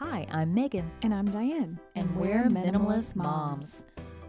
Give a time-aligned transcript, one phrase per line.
[0.00, 0.88] Hi, I'm Megan.
[1.02, 1.76] And I'm Diane.
[1.96, 3.82] And, we're minimalist moms.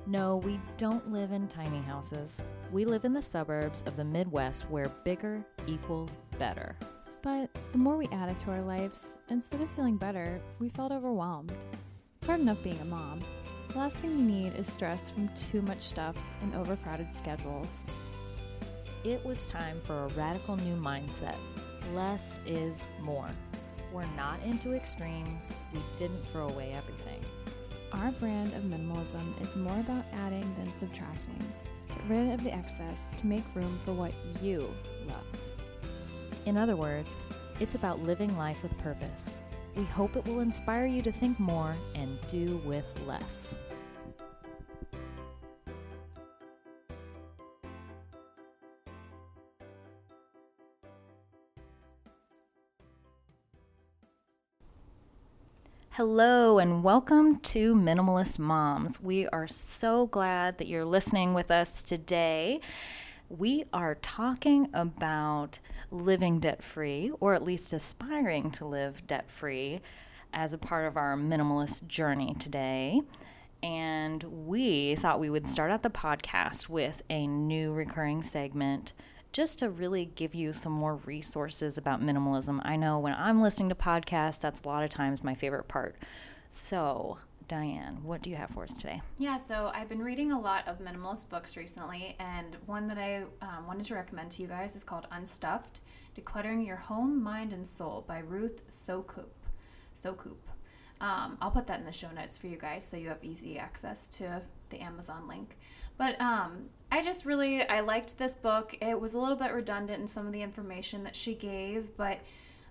[0.08, 2.42] No, we don't live in tiny houses.
[2.72, 6.76] We live in the suburbs of the Midwest where bigger equals better.
[7.22, 11.54] But the more we added to our lives, instead of feeling better, we felt overwhelmed.
[12.18, 13.20] It's hard enough being a mom.
[13.68, 17.68] The last thing you need is stress from too much stuff and overcrowded schedules.
[19.04, 21.38] It was time for a radical new mindset.
[21.94, 23.30] Less is more.
[23.92, 25.52] We're not into extremes.
[25.74, 27.20] We didn't throw away everything.
[27.94, 31.40] Our brand of minimalism is more about adding than subtracting.
[31.88, 34.70] Get rid of the excess to make room for what you
[35.08, 35.26] love.
[36.46, 37.26] In other words,
[37.60, 39.40] it's about living life with purpose.
[39.76, 43.56] We hope it will inspire you to think more and do with less.
[56.00, 59.02] Hello, and welcome to Minimalist Moms.
[59.02, 62.62] We are so glad that you're listening with us today.
[63.28, 65.60] We are talking about
[65.92, 69.82] living debt free, or at least aspiring to live debt free,
[70.32, 73.02] as a part of our minimalist journey today.
[73.62, 78.94] And we thought we would start out the podcast with a new recurring segment
[79.32, 82.60] just to really give you some more resources about minimalism.
[82.64, 85.96] I know when I'm listening to podcasts, that's a lot of times my favorite part.
[86.48, 89.02] So, Diane, what do you have for us today?
[89.18, 93.24] Yeah, so I've been reading a lot of minimalist books recently, and one that I
[93.42, 95.82] um, wanted to recommend to you guys is called Unstuffed
[96.16, 99.30] Decluttering Your Home, Mind, and Soul by Ruth Soukup.
[99.96, 100.38] Soukup.
[101.02, 103.58] Um, I'll put that in the show notes for you guys so you have easy
[103.58, 105.58] access to the Amazon link.
[106.00, 108.76] But um, I just really I liked this book.
[108.82, 112.22] It was a little bit redundant in some of the information that she gave, but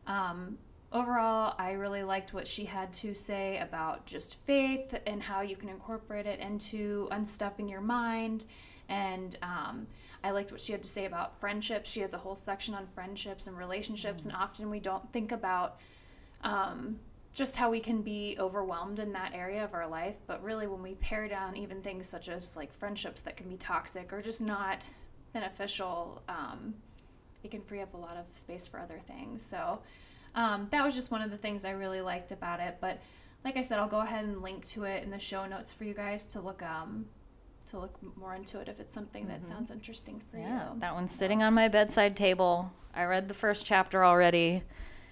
[0.06, 0.56] um,
[0.92, 5.56] overall, I really liked what she had to say about just faith and how you
[5.56, 8.46] can incorporate it into unstuffing your mind.
[8.88, 9.86] And um,
[10.24, 11.90] I liked what she had to say about friendships.
[11.90, 14.30] She has a whole section on friendships and relationships, mm-hmm.
[14.30, 15.78] and often we don't think about
[16.42, 16.98] um,
[17.34, 20.16] just how we can be overwhelmed in that area of our life.
[20.26, 23.56] But really, when we pare down even things such as like friendships that can be
[23.56, 24.88] toxic or just not
[25.32, 26.74] beneficial, um,
[27.42, 29.42] it can free up a lot of space for other things.
[29.42, 29.80] So
[30.34, 32.78] um, that was just one of the things I really liked about it.
[32.80, 33.00] But
[33.44, 35.84] like I said, I'll go ahead and link to it in the show notes for
[35.84, 37.06] you guys to look um,
[37.70, 39.48] to look more into it if it's something that mm-hmm.
[39.48, 40.80] sounds interesting for yeah, you.
[40.80, 41.18] That one's so.
[41.18, 42.72] sitting on my bedside table.
[42.94, 44.62] I read the first chapter already.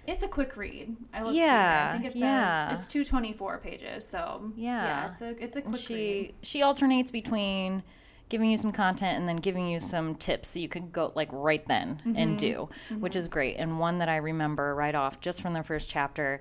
[0.07, 0.97] It's a quick read.
[1.13, 2.75] I yeah, I think it says yeah.
[2.75, 4.07] it's two twenty four pages.
[4.07, 6.35] So yeah, yeah, it's a it's a quick she, read.
[6.43, 7.83] She alternates between
[8.29, 11.29] giving you some content and then giving you some tips that you could go like
[11.33, 12.17] right then mm-hmm.
[12.17, 13.01] and do, mm-hmm.
[13.01, 13.57] which is great.
[13.57, 16.41] And one that I remember right off just from the first chapter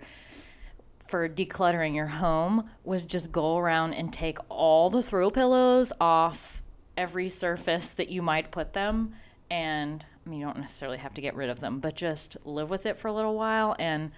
[1.06, 6.64] for decluttering your home was just go around and take all the throw pillows off
[6.97, 9.14] every surface that you might put them
[9.50, 12.69] and I mean, you don't necessarily have to get rid of them, but just live
[12.69, 13.75] with it for a little while.
[13.78, 14.12] And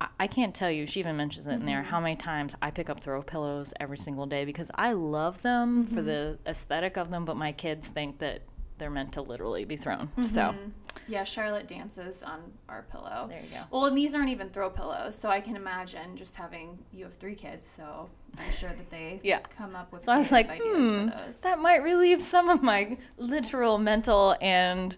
[0.00, 1.60] I, I can't tell you, she even mentions it mm-hmm.
[1.60, 4.92] in there, how many times I pick up throw pillows every single day because I
[4.92, 5.94] love them mm-hmm.
[5.94, 8.42] for the aesthetic of them, but my kids think that
[8.78, 10.08] they're meant to literally be thrown.
[10.08, 10.22] Mm-hmm.
[10.24, 10.54] So.
[11.08, 13.26] Yeah, Charlotte dances on our pillow.
[13.28, 13.62] There you go.
[13.70, 17.14] Well, and these aren't even throw pillows, so I can imagine just having you have
[17.14, 18.08] three kids, so
[18.38, 19.38] I'm sure that they yeah.
[19.38, 20.02] come up with.
[20.02, 21.08] So I was like, hmm,
[21.42, 24.96] that might relieve some of my literal mental and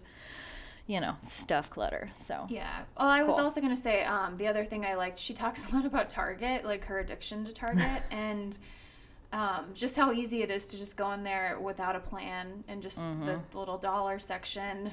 [0.89, 2.09] you know, stuff clutter.
[2.19, 2.81] So yeah.
[2.99, 5.19] Well, I was also gonna say um, the other thing I liked.
[5.19, 8.57] She talks a lot about Target, like her addiction to Target, and
[9.31, 12.81] um, just how easy it is to just go in there without a plan and
[12.81, 13.23] just mm-hmm.
[13.23, 14.89] the, the, little dollar section,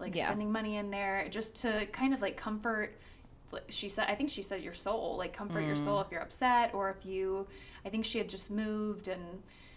[0.00, 0.24] like yeah.
[0.24, 2.98] spending money in there, just to kind of like comfort.
[3.68, 5.68] She said, I think she said your soul, like comfort mm.
[5.68, 6.04] your soul mm.
[6.04, 7.46] if you're upset or if you.
[7.86, 9.22] I think she had just moved and.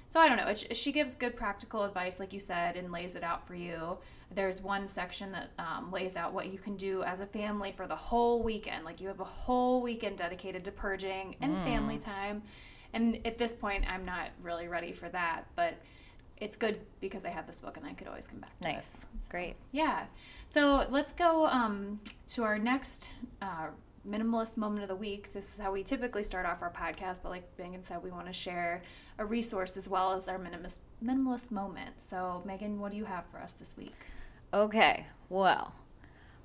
[0.08, 0.48] So I don't know.
[0.48, 3.98] It, she gives good practical advice, like you said, and lays it out for you
[4.34, 7.88] there's one section that um, lays out what you can do as a family for
[7.88, 8.86] the whole weekend.
[8.86, 11.63] Like you have a whole weekend dedicated to purging and mm.
[11.63, 12.42] family time.
[12.94, 15.75] And at this point, I'm not really ready for that, but
[16.38, 18.51] it's good because I have this book and I could always come back.
[18.62, 19.56] nice, so, great.
[19.72, 20.06] Yeah.
[20.48, 22.00] So let's go um,
[22.30, 23.12] to our next
[23.42, 23.68] uh,
[24.10, 25.31] minimalist moment of the week.
[25.33, 28.25] This is how we typically start off our podcast, but like Megan said, we want
[28.28, 28.81] to share
[29.19, 32.01] a resource as well as our minimalist minimalist moment.
[32.01, 33.95] So, Megan, what do you have for us this week?
[34.53, 35.74] Okay, well,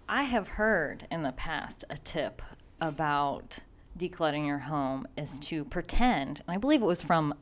[0.09, 2.41] I have heard in the past a tip
[2.81, 3.59] about
[3.99, 7.35] decluttering your home is to pretend, and I believe it was from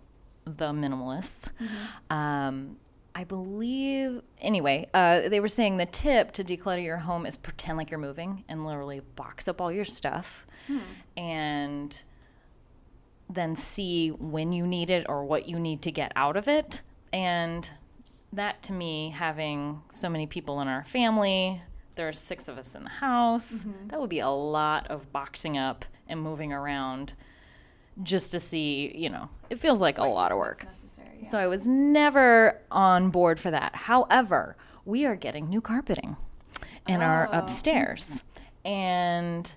[0.44, 1.50] the minimalists.
[1.61, 2.16] Mm-hmm.
[2.16, 2.76] Um,
[3.14, 7.78] I believe, anyway, uh, they were saying the tip to declutter your home is pretend
[7.78, 10.46] like you're moving and literally box up all your stuff.
[10.67, 10.78] Hmm.
[11.17, 12.02] And
[13.31, 16.82] then see when you need it or what you need to get out of it.
[17.12, 17.70] And
[18.36, 21.62] that to me, having so many people in our family,
[21.94, 23.88] there's six of us in the house, mm-hmm.
[23.88, 27.14] that would be a lot of boxing up and moving around
[28.02, 30.64] just to see, you know, it feels like a lot of work.
[30.64, 31.19] Necessary.
[31.22, 31.28] Yeah.
[31.28, 33.75] So I was never on board for that.
[33.76, 36.16] However, we are getting new carpeting
[36.88, 37.38] in our Oh.
[37.38, 38.22] upstairs.
[38.64, 39.54] And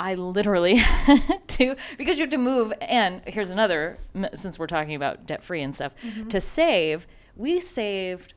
[0.00, 0.80] I literally
[1.46, 2.72] to, because you have to move.
[2.80, 3.98] And here's another,
[4.34, 6.28] since we're talking about debt free and stuff, mm-hmm.
[6.28, 7.06] to save,
[7.38, 8.34] we saved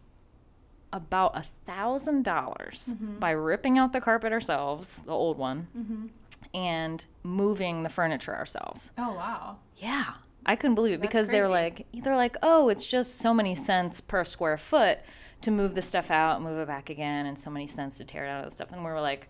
[0.94, 3.20] about a thousand dollars mm-hmm.
[3.20, 6.06] by ripping out the carpet ourselves, the old one, mm-hmm.
[6.54, 8.92] and moving the furniture ourselves.
[8.98, 9.58] oh wow.
[9.78, 10.14] Yeah.
[10.46, 13.54] I couldn't believe it That's because they're like they're like, "Oh, it's just so many
[13.54, 15.00] cents per square foot
[15.42, 18.26] to move the stuff out, move it back again, and so many cents to tear
[18.26, 19.28] it out of the stuff." And we were like,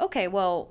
[0.00, 0.70] "Okay, well,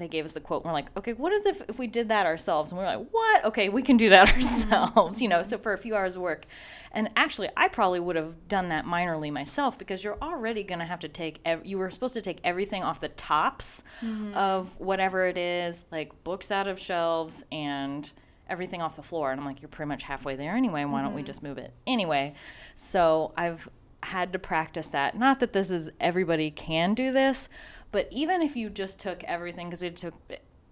[0.00, 0.62] they gave us a quote.
[0.62, 2.96] And we're like, "Okay, what is if if we did that ourselves?" And we are
[2.96, 3.44] like, "What?
[3.46, 6.46] Okay, we can do that ourselves." you know, so for a few hours of work.
[6.92, 10.84] And actually, I probably would have done that minorly myself because you're already going to
[10.84, 14.34] have to take ev- you were supposed to take everything off the tops mm-hmm.
[14.34, 18.12] of whatever it is, like books out of shelves and
[18.48, 19.30] everything off the floor.
[19.30, 20.84] And I'm like, you're pretty much halfway there anyway.
[20.84, 21.26] Why don't we mm-hmm.
[21.26, 22.34] just move it anyway?
[22.74, 23.68] So I've
[24.04, 25.16] had to practice that.
[25.16, 27.48] Not that this is everybody can do this,
[27.94, 30.14] but even if you just took everything, because we took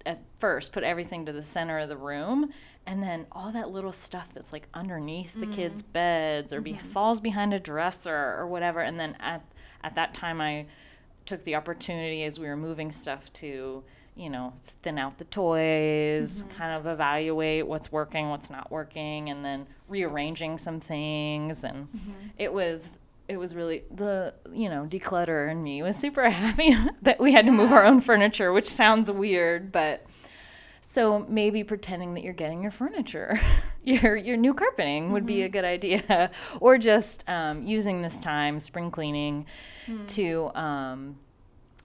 [0.04, 2.50] at first put everything to the center of the room
[2.84, 5.52] and then all that little stuff that's like underneath the mm-hmm.
[5.52, 6.84] kids' beds or be, mm-hmm.
[6.84, 9.44] falls behind a dresser or whatever and then at
[9.84, 10.66] at that time I
[11.24, 13.84] took the opportunity as we were moving stuff to
[14.16, 16.56] you know thin out the toys mm-hmm.
[16.56, 21.86] kind of evaluate what's working what's not working and then rearranging some things and
[22.36, 22.98] it was
[23.28, 27.46] it was really the you know declutter in me was super happy that we had
[27.46, 30.06] to move our own furniture which sounds weird but
[30.92, 33.40] so maybe pretending that you're getting your furniture,
[33.82, 36.30] your your new carpeting would be a good idea,
[36.60, 39.46] or just um, using this time, spring cleaning,
[40.08, 41.16] to um,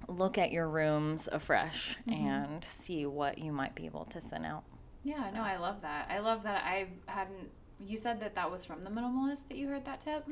[0.09, 4.65] look at your rooms afresh and see what you might be able to thin out.
[5.05, 6.09] Yeah, no, I love that.
[6.09, 7.49] I love that I hadn't.
[7.85, 10.25] You said that that was from the minimalist that you heard that tip.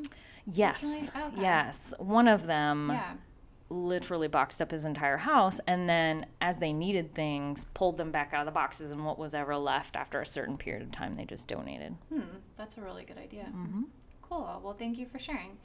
[0.45, 0.83] Yes,
[1.13, 1.27] Actually?
[1.33, 1.41] Okay.
[1.41, 1.93] yes.
[1.99, 3.13] One of them Yeah.
[3.69, 8.33] literally boxed up his entire house, and then as they needed things, pulled them back
[8.33, 11.13] out of the boxes, and what was ever left after a certain period of time,
[11.13, 11.95] they just donated.
[12.09, 12.21] Hmm,
[12.55, 13.47] that's a really good idea.
[14.21, 14.61] Cool.
[14.63, 15.57] Well, thank you for sharing.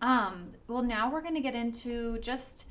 [0.00, 2.66] Um, well, now we're going to get into just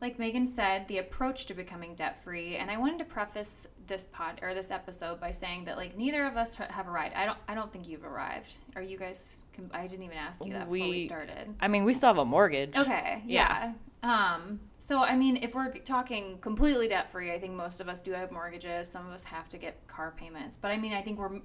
[0.00, 2.56] like Megan said, the approach to becoming debt free.
[2.56, 6.24] And I wanted to preface this pod or this episode by saying that like neither
[6.24, 7.14] of us have arrived.
[7.14, 7.36] I don't.
[7.48, 8.56] I don't think you've arrived.
[8.74, 9.44] Are you guys?
[9.74, 11.54] I didn't even ask you that before we We- started.
[11.60, 12.74] I mean, we still have a mortgage.
[12.78, 13.22] Okay.
[13.26, 13.74] Yeah.
[14.02, 18.00] Um, so I mean, if we're talking completely debt free, I think most of us
[18.00, 18.88] do have mortgages.
[18.88, 20.56] Some of us have to get car payments.
[20.56, 21.40] But I mean, I think we're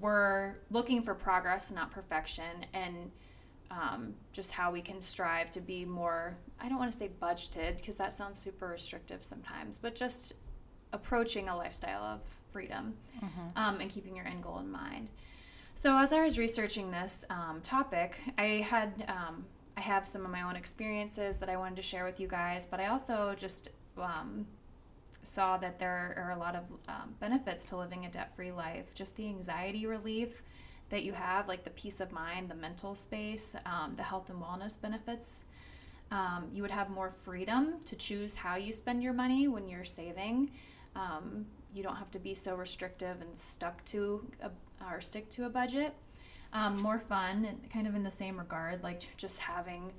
[0.00, 3.10] we're looking for progress, not perfection, and
[3.70, 6.34] um, just how we can strive to be more.
[6.60, 10.34] I don't want to say budgeted because that sounds super restrictive sometimes, but just
[10.92, 12.20] approaching a lifestyle of
[12.50, 12.94] freedom
[13.56, 15.08] um, and keeping your end goal in mind.
[15.74, 19.44] So as I was researching this um, topic, I had um,
[19.76, 22.66] I have some of my own experiences that I wanted to share with you guys,
[22.66, 24.46] but I also just um,
[25.22, 28.94] saw that there are a lot of um, benefits to living a debt-free life.
[28.94, 30.42] Just the anxiety relief
[30.90, 34.42] that you have, like the peace of mind, the mental space, um, the health and
[34.42, 35.46] wellness benefits.
[36.10, 39.84] Um, you would have more freedom to choose how you spend your money when you're
[39.84, 40.50] saving.
[40.96, 44.50] Um, you don't have to be so restrictive and stuck to a,
[44.92, 45.94] or stick to a budget.
[46.52, 49.92] Um, more fun and kind of in the same regard, like just having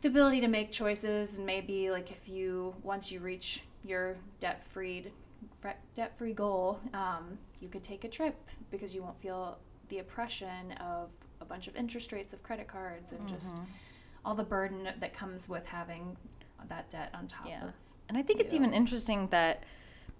[0.00, 4.62] the ability to make choices and maybe like if you once you reach your debt
[4.62, 5.12] freed
[5.94, 8.34] debt free goal, um, you could take a trip
[8.72, 13.12] because you won't feel the oppression of a bunch of interest rates of credit cards
[13.12, 13.56] and just
[14.24, 16.16] all the burden that comes with having
[16.68, 17.64] that debt on top Yeah.
[17.64, 17.72] of
[18.08, 19.62] And I think it's even interesting that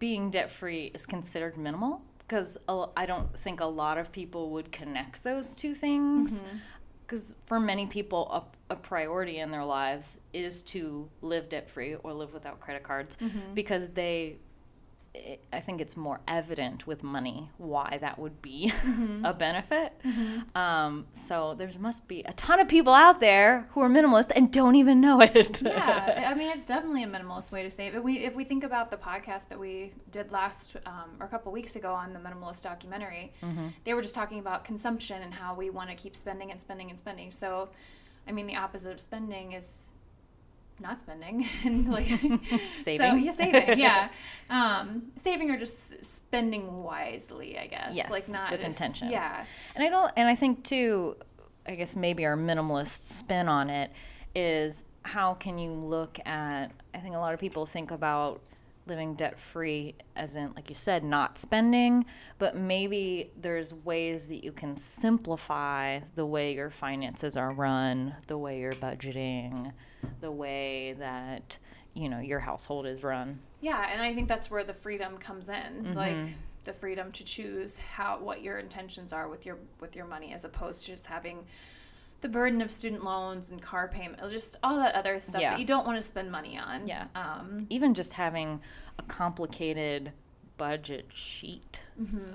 [0.02, 2.59] being debt free is considered minimal because
[2.97, 6.42] I don't think a lot of people would connect those two things.
[6.42, 6.56] Mm-hmm.
[7.02, 8.28] Because for many people,
[8.68, 12.82] a, a priority in their lives is to live debt free or live without credit
[12.82, 13.54] cards mm-hmm.
[13.54, 14.38] because they.
[15.14, 18.73] I- think it's more evident with money why that would be
[19.25, 19.92] a benefit.
[20.54, 24.52] Um, so there must be a ton of people out there who are minimalist and
[24.52, 25.62] don't even know it.
[25.62, 27.95] yeah, I mean it's definitely a minimalist way to save.
[27.95, 31.28] If we if we think about the podcast that we did last um, or a
[31.28, 33.33] couple weeks ago on the minimalist documentary,
[33.85, 36.88] they were just talking about consumption and how we want to keep spending and spending
[36.90, 37.31] and spending.
[37.31, 37.69] So,
[38.26, 39.92] I mean, the opposite of spending is
[40.83, 42.07] not spending and like
[42.83, 42.99] Saving.
[42.99, 43.79] So yeah, saving.
[43.79, 44.09] Yeah,
[44.51, 47.97] um, saving or just spending wisely, I guess.
[47.97, 49.11] Yes, like not with intention.
[49.11, 51.17] Yeah, And I don't, and I think too,
[51.67, 53.93] I guess maybe our minimalist spin on it
[54.35, 58.41] is how can you look at, I think a lot of people think about
[58.87, 62.05] living debt free as in, like you said, not spending,
[62.39, 68.37] but maybe there's ways that you can simplify the way your finances are run, the
[68.39, 69.73] way you're budgeting,
[70.21, 71.59] the way that,
[71.94, 73.38] you know, your household is run.
[73.61, 75.92] yeah, and I think that's where the freedom comes in, Mm-hmm.
[75.94, 76.16] like
[76.64, 80.44] the freedom to choose how what your intentions are with your with your money, as
[80.44, 81.44] opposed to just having
[82.21, 85.50] the burden of student loans and car payment, just all that other stuff Yeah.
[85.50, 86.87] that you don't want to spend money on.
[86.87, 87.09] Yeah.
[87.16, 88.61] Um, even just having
[88.97, 90.12] a complicated
[90.56, 91.80] budget sheet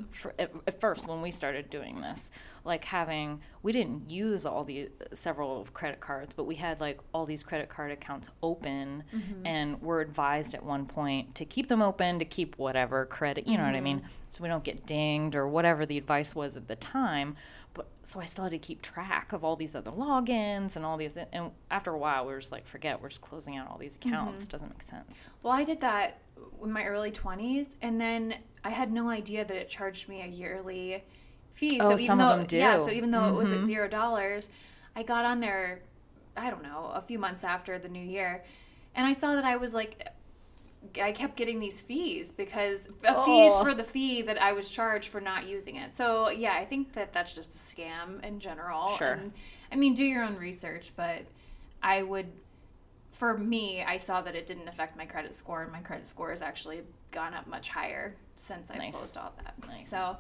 [0.09, 2.31] for at, at first when we started doing this
[2.67, 7.25] like having we didn't use all the several credit cards but we had like all
[7.25, 9.45] these credit card accounts open mm-hmm.
[9.45, 13.57] and we're advised at one point to keep them open to keep whatever credit you
[13.57, 14.00] know what i mean?
[14.00, 14.07] Mm-hmm.
[14.29, 17.36] So we don't get dinged or whatever the advice was at the time
[17.74, 20.97] but so i still had to keep track of all these other logins and all
[20.97, 23.77] these and after a while we were just like forget we're just closing out all
[23.77, 24.09] these mm-hmm.
[24.09, 25.29] accounts doesn't make sense.
[25.43, 26.19] Well, I did that
[26.63, 30.27] in my early 20s, and then I had no idea that it charged me a
[30.27, 31.03] yearly
[31.58, 31.80] fee.
[31.82, 32.58] Oh, so even some of though, them do.
[32.58, 34.50] Yeah, so even though it was at zero dollars,
[34.96, 35.80] I got on there,
[36.36, 38.44] I don't know, a few months after the new year,
[38.96, 40.08] and I saw that I was like,
[41.02, 43.64] I kept getting these fees because uh, fees Oh.
[43.64, 45.94] for the fee that I was charged for not using it.
[45.94, 48.90] So yeah, I think that that's just a scam in general.
[48.98, 49.14] Sure.
[49.14, 49.34] And,
[49.72, 51.24] I mean, do your own research, but
[51.84, 52.28] I would
[53.12, 56.30] for me, I saw that it didn't affect my credit score, and my credit score
[56.30, 58.96] has actually gone up much higher since I've Nice.
[58.96, 59.56] closed all that.
[59.68, 59.90] Nice.
[59.90, 60.18] So,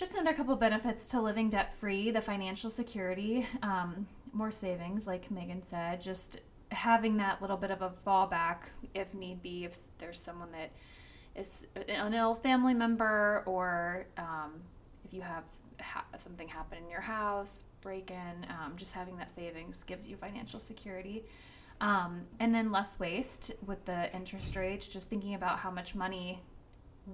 [0.00, 5.30] just another couple benefits to living debt free: the financial security, um, more savings, like
[5.30, 6.40] Megan said, just
[6.70, 10.70] having that little bit of a fallback if need be, if there's someone that
[11.36, 14.62] is an ill family member, or um,
[15.04, 15.44] if you have
[15.82, 20.16] ha- something happen in your house, break in, um, just having that savings gives you
[20.16, 21.24] financial security.
[21.82, 26.42] Um, and then less waste with the interest rates, just thinking about how much money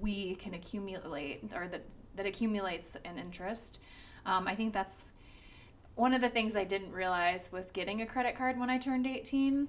[0.01, 1.83] we can accumulate or that,
[2.17, 3.81] that accumulates in interest.
[4.25, 5.13] Um, I think that's
[5.95, 9.07] one of the things I didn't realize with getting a credit card when I turned
[9.07, 9.69] 18.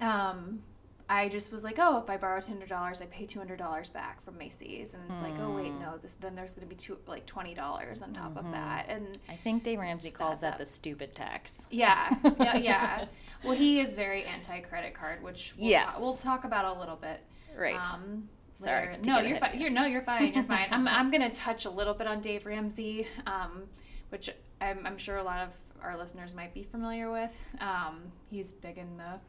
[0.00, 0.62] Um,
[1.08, 3.58] I just was like, oh, if I borrow two hundred dollars, I pay two hundred
[3.60, 6.74] dollars back from Macy's, and it's like, oh wait, no, this then there's going to
[6.74, 10.40] be two like twenty dollars on top of that, and I think Dave Ramsey calls
[10.40, 10.58] that up.
[10.58, 11.68] the stupid tax.
[11.70, 13.04] yeah, yeah, yeah.
[13.44, 15.96] Well, he is very anti credit card, which we'll, Yes.
[16.00, 17.20] we'll talk about a little bit.
[17.56, 17.76] Right.
[17.76, 19.60] Um, Sorry No, you're fine.
[19.60, 20.32] You're no, you're fine.
[20.32, 20.68] You're fine.
[20.70, 23.64] I'm I'm gonna touch a little bit on Dave Ramsey, um,
[24.08, 27.46] which I'm, I'm sure a lot of our listeners might be familiar with.
[27.60, 29.20] Um, he's big in the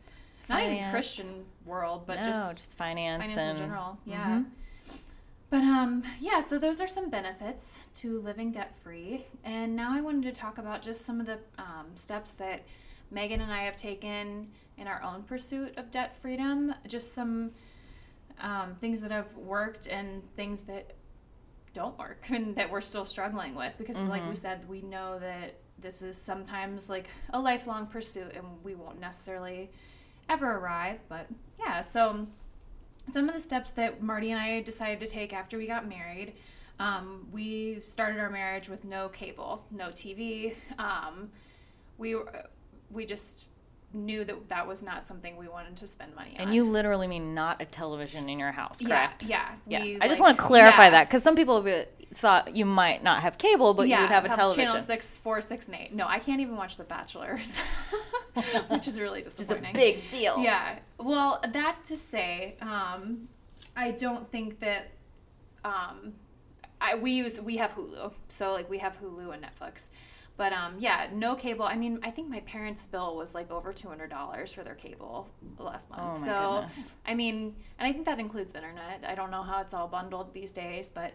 [0.50, 3.98] not even Christian world, but no, just, just, finance, finance and in general.
[4.06, 4.44] Yeah.
[5.50, 9.26] But um, yeah, so those are some benefits to living debt free.
[9.44, 12.64] And now I wanted to talk about just some of the um, steps that
[13.12, 16.74] Megan and I have taken in our own pursuit of debt freedom.
[16.88, 17.52] Just some
[18.42, 20.94] um, things that have worked and things that
[21.74, 23.74] don't work and that we're still struggling with.
[23.78, 28.46] Because, like we said, we know that this is sometimes like a lifelong pursuit and
[28.64, 29.70] we won't necessarily
[30.30, 31.02] ever arrive.
[31.08, 31.28] But
[31.60, 32.28] yeah, so
[33.08, 36.34] some of the steps that Marty and I decided to take after we got married.
[36.80, 40.56] Um, we started our marriage with no cable, no TV.
[40.78, 41.30] Um,
[41.98, 42.44] we were,
[42.92, 43.48] we just
[43.98, 46.46] knew that that was not something we wanted to spend money on.
[46.46, 49.26] And you literally mean not a television in your house, correct?
[49.26, 49.50] yeah.
[49.68, 49.86] Yes.
[49.86, 50.92] we, I just want to clarify yeah.
[50.92, 54.26] that because some people be, thought you might not have cable, but you would have
[54.26, 54.66] a television.
[54.66, 55.94] Channel six, four, six, and eight.
[55.94, 57.58] No, I can't even watch The Bachelors,
[58.70, 59.74] which is really disappointing.
[59.74, 60.40] Just a big deal.
[60.40, 60.80] Yeah.
[61.00, 63.28] Well, that to say, um,
[63.76, 64.92] I don't think that
[65.66, 66.14] um,
[66.80, 69.90] I we use we have Hulu, so like we have Hulu and Netflix.
[70.38, 71.66] But um, yeah, no cable.
[71.66, 74.76] I mean, I think my parents' bill was like over two hundred dollars for their
[74.76, 75.28] cable
[75.58, 76.02] last month.
[76.04, 76.96] Oh my so goodness.
[77.06, 79.04] I mean, and I think that includes internet.
[79.08, 81.14] I don't know how it's all bundled these days, but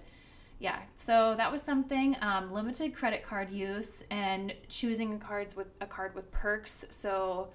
[0.58, 0.80] yeah.
[0.96, 2.16] So that was something.
[2.20, 6.84] Um, limited credit card use and choosing cards with a card with perks.
[6.88, 7.50] So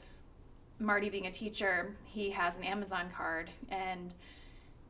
[0.79, 4.13] Marty being a teacher, he has an Amazon card and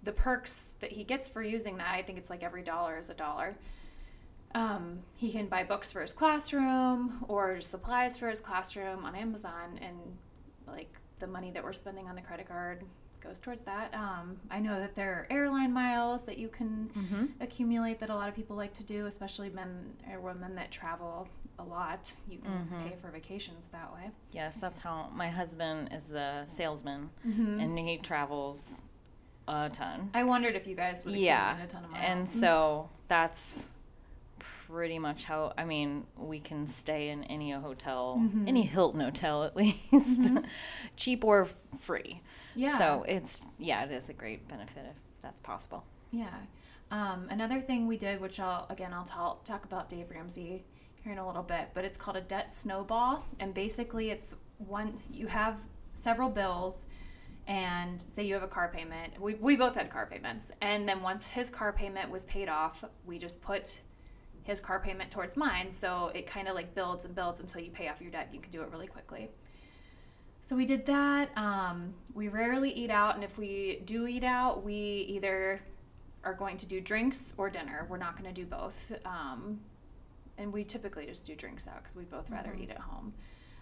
[0.04, 3.10] the perks that he gets for using that, I think it's like every dollar is
[3.10, 3.58] a dollar.
[4.58, 9.80] Um, he can buy books for his classroom or supplies for his classroom on Amazon,
[9.82, 9.96] and
[10.66, 12.84] like the money that we're spending on the credit card
[13.22, 13.94] goes towards that.
[13.94, 16.90] Um, I know that there are airline miles that you can
[17.42, 21.28] accumulate that a lot of people like to do, especially men or women that travel
[21.60, 22.14] a lot.
[22.30, 24.12] You can pay for vacations that way.
[24.32, 27.60] Yes, that's how my husband is a salesman Mm-hmm.
[27.60, 28.84] and he travels
[29.48, 30.10] a ton.
[30.14, 31.64] I wondered if you guys would have Yeah.
[31.64, 32.06] a ton of miles.
[32.08, 33.72] And so that's
[34.70, 38.48] pretty much how I mean, we can stay in any hotel, Mm-hmm.
[38.48, 39.56] any Hilton hotel at
[39.92, 40.34] least,
[40.96, 42.22] cheap or f- free.
[42.56, 42.78] Yeah.
[42.78, 45.84] So it's yeah, it is a great benefit if that's possible.
[46.12, 46.34] Yeah.
[46.90, 50.64] Um, another thing we did, which I'll again I'll talk talk about Dave Ramsey
[51.04, 54.94] here in a little bit, but it's called a debt snowball, and basically it's one
[55.12, 55.60] you have
[55.94, 56.86] several bills,
[57.48, 59.20] and say you have a car payment.
[59.22, 62.84] We we both had car payments, and then once his car payment was paid off,
[63.06, 63.82] we just put
[64.48, 67.70] his car payment towards mine, so it kind of like builds and builds until you
[67.70, 68.30] pay off your debt.
[68.32, 69.30] You can do it really quickly.
[70.40, 71.38] So we did that.
[71.38, 75.62] Um, we rarely eat out, and if we do eat out, we either
[76.24, 77.86] are going to do drinks or dinner.
[77.90, 78.94] We're not going to do both.
[79.06, 79.60] Um,
[80.38, 83.14] and we typically just do drinks out because we both rather eat at home.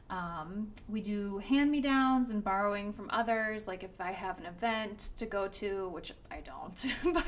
[0.10, 3.68] Um, we do hand me downs and borrowing from others.
[3.68, 7.26] Like if I have an event to go to, which I don't, but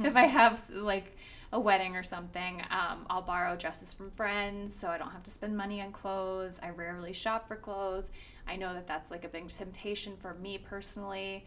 [0.04, 1.16] if I have like
[1.52, 5.30] a wedding or something, um, I'll borrow dresses from friends so I don't have to
[5.30, 6.60] spend money on clothes.
[6.62, 8.12] I rarely shop for clothes.
[8.46, 11.44] I know that that's like a big temptation for me personally.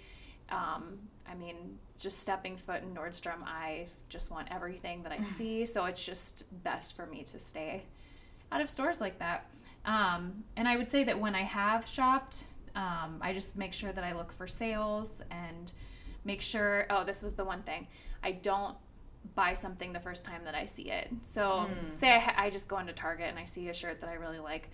[0.49, 5.65] Um, I mean, just stepping foot in Nordstrom, I just want everything that I see.
[5.65, 7.83] So it's just best for me to stay
[8.51, 9.49] out of stores like that.
[9.85, 12.43] Um, and I would say that when I have shopped,
[12.75, 15.71] um, I just make sure that I look for sales and
[16.25, 16.85] make sure.
[16.89, 17.87] Oh, this was the one thing.
[18.23, 18.75] I don't
[19.35, 21.09] buy something the first time that I see it.
[21.21, 21.97] So, hmm.
[21.97, 24.39] say I, I just go into Target and I see a shirt that I really
[24.39, 24.69] like.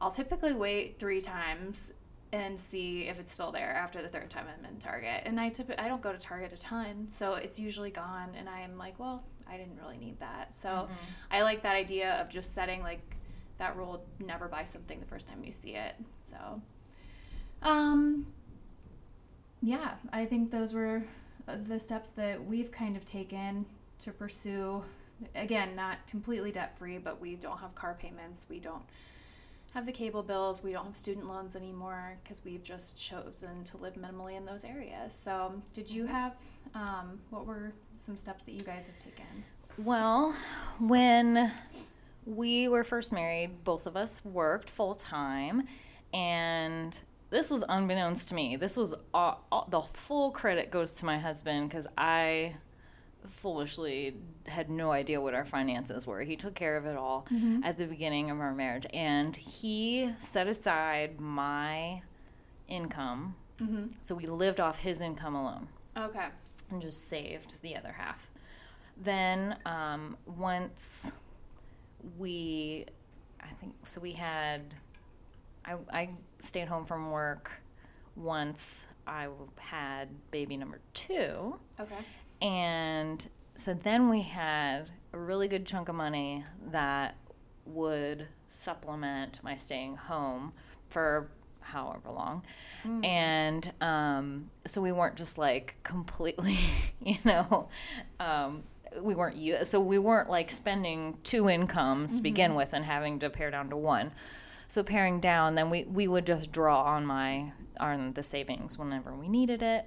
[0.00, 1.92] I'll typically wait three times
[2.32, 5.22] and see if it's still there after the third time I'm in Target.
[5.24, 8.30] And I typically I don't go to Target a ton, so it's usually gone.
[8.36, 10.52] And I'm like, well, I didn't really need that.
[10.52, 10.92] So mm-hmm.
[11.30, 13.00] I like that idea of just setting like
[13.58, 15.94] that rule: never buy something the first time you see it.
[16.20, 16.36] So,
[17.62, 18.26] um,
[19.62, 21.04] yeah, I think those were
[21.48, 23.66] uh, the steps that we've kind of taken
[24.00, 24.82] to pursue.
[25.34, 28.46] Again, not completely debt free, but we don't have car payments.
[28.48, 28.82] We don't
[29.72, 30.62] have the cable bills.
[30.62, 34.64] We don't have student loans anymore because we've just chosen to live minimally in those
[34.64, 35.14] areas.
[35.14, 36.36] So, did you have
[36.74, 39.44] um, what were some steps that you guys have taken?
[39.78, 40.34] Well,
[40.78, 41.52] when
[42.24, 45.64] we were first married, both of us worked full time,
[46.12, 46.98] and
[47.30, 48.56] this was unbeknownst to me.
[48.56, 52.54] This was all, all, the full credit goes to my husband because I
[53.28, 54.14] foolishly
[54.46, 56.20] had no idea what our finances were.
[56.20, 57.26] He took care of it all
[57.64, 62.02] at the beginning of our marriage, and he set aside my
[62.68, 63.34] income.
[64.00, 66.26] So we lived off his income alone Okay.
[66.70, 68.30] and just saved the other half.
[69.02, 71.12] Then um, once
[72.18, 72.84] we,
[73.40, 74.74] I think, so we had,
[75.64, 77.50] I, I stayed home from work
[78.14, 81.56] once I had baby number two.
[81.80, 81.96] Okay.
[82.42, 87.16] And so then we had a really good chunk of money that
[87.64, 90.52] would supplement my staying home
[90.88, 91.28] for
[91.60, 92.42] however long.
[93.04, 96.58] And um, so we weren't just like completely,
[97.04, 97.68] you know,
[98.20, 98.62] um,
[99.00, 103.30] we weren't so we weren't like spending two incomes to begin with and having to
[103.30, 104.12] pare down to one.
[104.68, 109.14] So paring down, then we, we would just draw on my on the savings whenever
[109.14, 109.86] we needed it,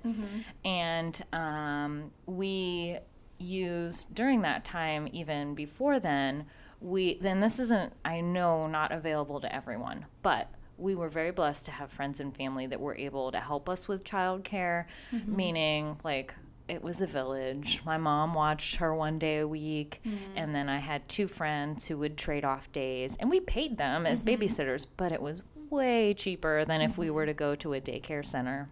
[0.63, 2.97] and um, we
[3.39, 6.45] used during that time, even before then,
[6.81, 11.65] we then this isn't I know not available to everyone, but we were very blessed
[11.65, 14.85] to have friends and family that were able to help us with childcare,
[15.25, 16.33] meaning like
[16.69, 17.81] it was a village.
[17.85, 20.37] My mom watched her one day a week, mm-hmm.
[20.37, 24.05] and then I had two friends who would trade off days, and we paid them
[24.05, 24.41] as mm-hmm.
[24.41, 27.15] babysitters, but it was way cheaper than if we mm-hmm.
[27.15, 28.69] were to go to a daycare center.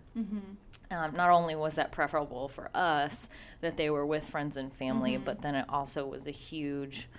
[0.89, 3.29] Um, not only was that preferable for us
[3.61, 7.09] that they were with friends and family, but then it also was a huge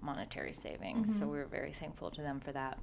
[0.00, 1.18] monetary savings.
[1.18, 2.78] So we were very thankful to them for that.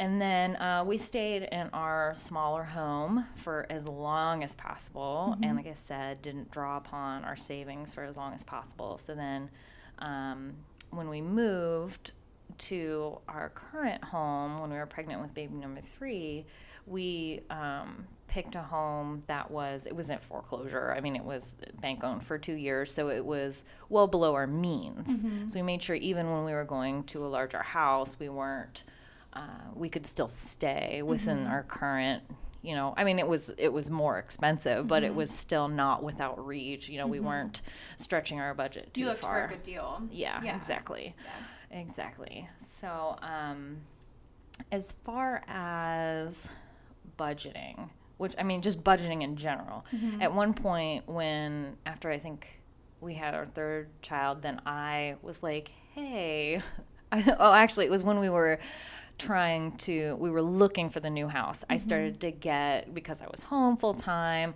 [0.00, 5.36] And then uh, we stayed in our smaller home for as long as possible.
[5.42, 8.96] And like I said, didn't draw upon our savings for as long as possible.
[8.96, 9.50] So then
[9.98, 10.54] um,
[10.88, 12.12] when we moved
[12.56, 16.46] to our current home, when we were pregnant with baby number three,
[16.86, 20.94] we um, picked a home that was, it wasn't foreclosure.
[20.96, 22.90] I mean, it was bank owned for two years.
[22.90, 25.22] So it was well below our means.
[25.46, 28.84] So we made sure even when we were going to a larger house, we weren't
[29.32, 29.40] uh,
[29.74, 31.50] we could still stay within Mm-hmm.
[31.52, 32.22] our current
[32.62, 35.12] you know i mean it was it was more expensive but Mm-hmm.
[35.12, 37.62] it was still not without reach you know we weren't
[37.96, 40.02] stretching our budget too You looked far for a good deal.
[40.10, 40.54] yeah, Yeah.
[40.56, 41.14] exactly
[41.72, 42.48] Exactly.
[42.58, 43.76] So, um,
[44.72, 46.48] as far as
[47.16, 49.84] budgeting, which I mean, just budgeting in general,
[50.20, 52.48] at one point, when after I think
[53.00, 56.60] we had our third child, then I was like, hey,
[57.12, 58.58] oh, actually, it was when we were
[59.20, 61.62] trying to, we were looking for the new house.
[61.68, 64.54] I started to get, because I was home full time,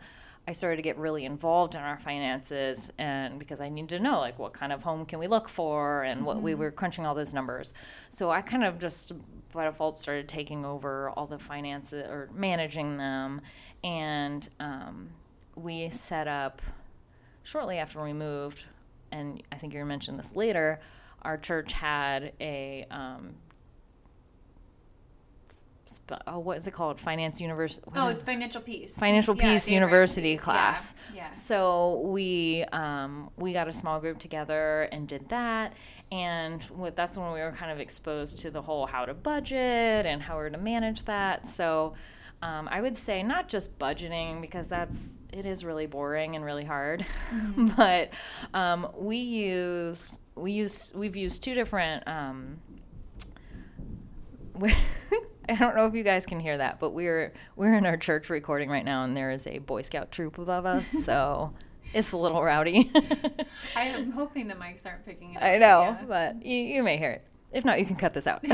[0.49, 4.21] I started to get really involved in our finances and because I needed to know
[4.21, 7.15] like what kind of home can we look for and what we were crunching all
[7.15, 7.73] those numbers.
[8.09, 9.13] So I kind of just
[9.53, 13.41] by default started taking over all the finances or managing them
[13.83, 15.11] and um,
[15.55, 16.61] we set up
[17.43, 18.65] shortly after we moved
[19.13, 20.81] and I think you mentioned this later
[21.23, 23.35] our church had a um,
[25.97, 28.99] sp- oh, what is it called finance university Oh, it's financial peace.
[28.99, 30.95] Financial Yeah, Peace University class.
[31.15, 31.25] Yeah.
[31.25, 31.31] yeah.
[31.33, 35.75] So we um, we got a small group together and did that,
[36.13, 40.07] and what, that's when we were kind of exposed to the whole how to budget
[40.07, 41.49] and how we're to manage that.
[41.49, 41.95] So
[42.43, 46.65] um, I would say not just budgeting because that's it is really boring and really
[46.65, 47.05] hard,
[47.77, 48.11] but
[48.53, 52.07] um, we use we use we've used two different.
[52.07, 52.61] Um,
[55.49, 58.31] I don't know if you guys can hear that, but we're we're in our church
[58.31, 61.53] recording right now, and there is a Boy Scout troop above us, so
[61.93, 62.91] it's a little rowdy.
[63.77, 65.43] I am hoping the mics aren't picking it up.
[65.43, 65.99] I know, yeah.
[66.07, 67.25] but you, you may hear it.
[67.53, 68.45] If not, you can cut this out.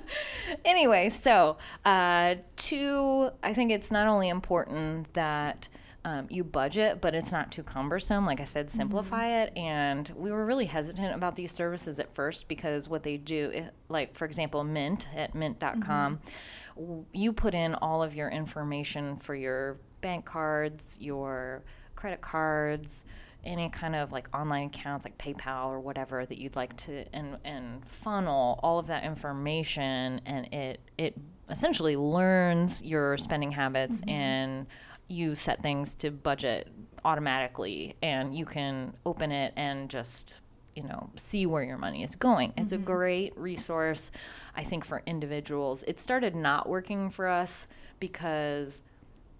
[0.64, 5.68] anyway, so uh, two, I think it's not only important that
[6.06, 8.24] um, you budget, but it's not too cumbersome.
[8.24, 9.56] Like I said, simplify mm-hmm.
[9.56, 9.58] it.
[9.58, 14.14] And we were really hesitant about these services at first because what they do, like
[14.14, 16.80] for example, Mint at mint.com, mm-hmm.
[16.80, 21.64] w you put in all of your information for your bank cards, your
[21.96, 23.04] credit cards,
[23.42, 27.36] any kind of like online accounts like PayPal or whatever that you'd like to and
[27.44, 31.14] and funnel all of that information and it it
[31.48, 34.10] essentially learns your spending habits mm-hmm.
[34.10, 34.66] and
[35.08, 36.68] you set things to budget
[37.04, 40.40] automatically and you can open it and just
[40.74, 42.52] you know see where your money is going.
[42.56, 44.10] It's a great resource
[44.54, 45.84] i think for individuals.
[45.86, 47.68] It started not working for us
[48.00, 48.82] because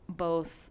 [0.08, 0.70] both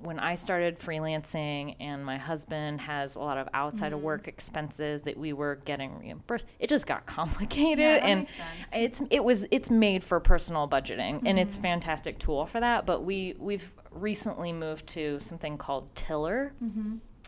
[0.00, 5.02] when I started freelancing and my husband has a lot of outside of work expenses
[5.02, 8.26] that we were getting reimbursed, it just got complicated Yeah, and
[8.72, 12.86] it's it was it's made for personal budgeting and it's a fantastic tool for that.
[12.86, 16.52] But we we've recently moved to something called Tiller.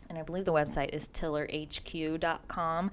[0.09, 2.91] And I believe the website is tillerhq.com.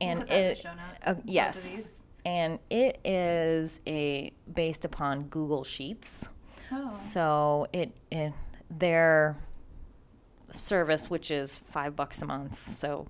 [0.00, 0.66] And that in the it
[1.06, 2.02] uh, yes.
[2.24, 6.28] And it is a based upon Google Sheets.
[6.72, 6.90] Oh.
[6.90, 8.32] So it, it
[8.70, 9.36] their
[10.50, 13.06] service, which is five bucks a month, so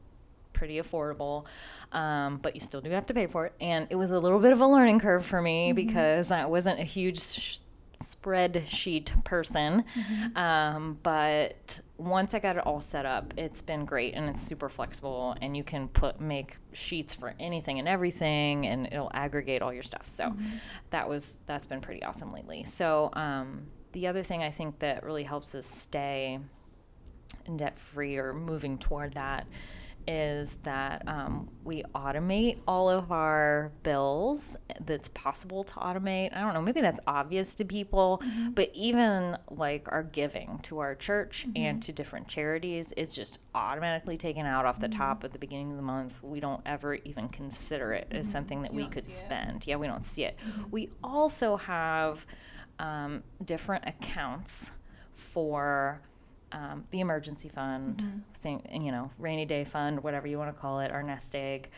[0.53, 1.47] pretty affordable.
[1.93, 3.55] Um, but you still do have to pay for it.
[3.61, 6.81] And it was a little bit of a learning curve for me because I wasn't
[6.81, 7.61] a huge
[8.01, 9.85] spreadsheet person.
[10.35, 14.69] Um, but once I got it all set up, it's been great and it's super
[14.69, 15.37] flexible.
[15.41, 19.83] And you can put make sheets for anything and everything, and it'll aggregate all your
[19.83, 20.09] stuff.
[20.09, 20.35] So
[20.91, 22.65] that was that's been pretty awesome lately.
[22.65, 26.39] So um, the other thing I think that really helps us stay
[27.57, 29.47] debt free or moving toward that
[30.07, 36.37] is that um, we automate all of our bills that's possible to automate.
[36.37, 38.51] I don't know, maybe that's obvious to people, mm-hmm.
[38.51, 41.57] but even like our giving to our church mm-hmm.
[41.57, 44.99] and to different charities, it's just automatically taken out off the mm-hmm.
[44.99, 46.23] top at the beginning of the month.
[46.23, 49.19] We don't ever even consider it as something that we could see it.
[49.19, 49.67] spend.
[49.67, 50.39] Yeah, we don't see it.
[50.71, 52.27] We also have
[52.79, 54.73] um, different accounts
[55.13, 56.03] for
[56.53, 60.81] um, the emergency fund, thing, you know, rainy day fund, whatever you want to call
[60.81, 61.69] it, our nest egg.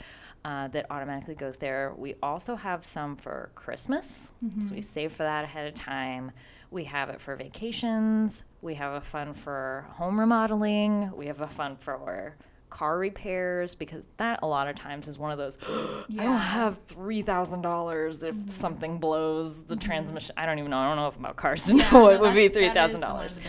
[0.45, 1.93] Uh, that automatically goes there.
[1.97, 6.31] We also have some for Christmas, so we save for that ahead of time.
[6.71, 8.45] We have it for vacations.
[8.63, 11.11] We have a fund for home remodeling.
[11.17, 12.37] We have a fund for
[12.71, 16.79] car repairs because that a lot of times is one of those I don't have
[16.79, 20.35] three thousand dollars if something blows the transmission.
[20.37, 20.79] I don't even know.
[20.79, 23.01] I don't know enough about cars to know Yeah, no, what would be three thousand
[23.01, 23.41] the one of dollars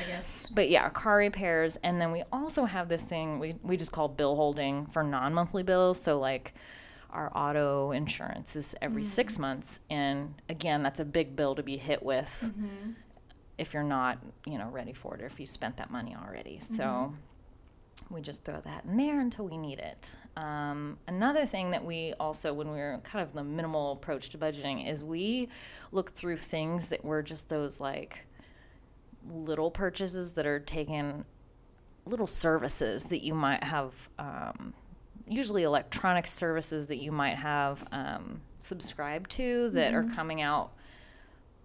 [0.53, 4.07] but yeah, car repairs, and then we also have this thing we we just call
[4.07, 6.01] bill holding for non-monthly bills.
[6.01, 6.53] So like
[7.09, 11.77] our auto insurance is every six months, and again, that's a big bill to be
[11.77, 12.51] hit with
[13.57, 16.59] if you're not you know ready for it or if you spent that money already.
[16.59, 17.13] So
[18.09, 20.15] we just throw that in there until we need it.
[20.35, 24.37] Um, another thing that we also, when we are kind of the minimal approach to
[24.37, 25.49] budgeting, is we
[25.91, 28.25] look through things that were just those like
[29.29, 31.25] little purchases that are taken,
[32.05, 34.73] little services that you might have um,
[35.27, 40.11] usually electronic services that you might have um, subscribed to that Mm-hmm.
[40.11, 40.71] are coming out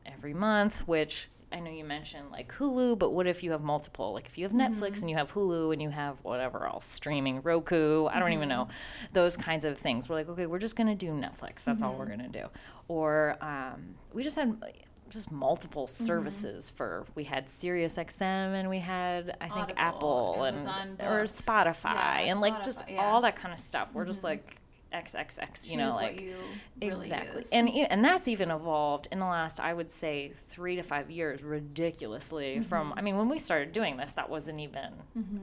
[0.05, 4.13] every month, which I know you mentioned like Hulu, but what if you have multiple?
[4.13, 4.83] Like if you have Mm-hmm.
[4.83, 8.49] Netflix and you have Hulu and you have whatever else streaming, Roku, I don't even
[8.49, 8.69] know,
[9.13, 10.09] those kinds of things.
[10.09, 11.65] We're like, okay, we're just gonna do Netflix.
[11.65, 12.17] That's all we're Mm-hmm.
[12.17, 12.47] gonna do.
[12.89, 14.63] Or um, we just had
[15.11, 16.05] just multiple Mm-hmm.
[16.05, 18.21] services for we had Sirius XM
[18.55, 22.83] and we had I think Audible, Apple Amazon and or Spotify Yeah, and like just
[22.89, 22.97] yeah.
[22.97, 23.05] Mm-hmm.
[23.15, 23.95] all that kind of stuff.
[23.95, 24.57] We're just like
[24.95, 26.35] XXX, you know, like you
[26.81, 27.51] really exactly use.
[27.53, 31.43] and and that's even evolved in the last i would say three to five years
[31.43, 32.99] ridiculously from Mm-hmm.
[32.99, 34.93] i mean when we started doing this that wasn't even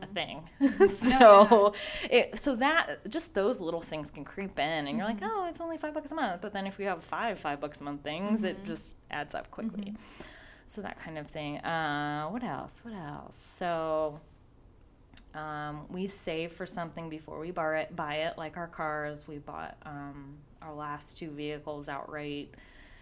[0.01, 0.85] a thing Mm-hmm.
[1.09, 1.73] so
[2.09, 5.23] it so that just those little things can creep in and you're Mm-hmm.
[5.23, 7.59] like oh it's only five bucks a month but then if you have five five
[7.59, 8.47] bucks a month things Mm-hmm.
[8.61, 9.93] it just adds up quickly
[10.65, 14.19] so that kind of thing uh, what else what else so
[15.33, 18.37] um, we save for something before we buy it, buy it.
[18.37, 22.53] Like our cars, we bought um, our last two vehicles outright,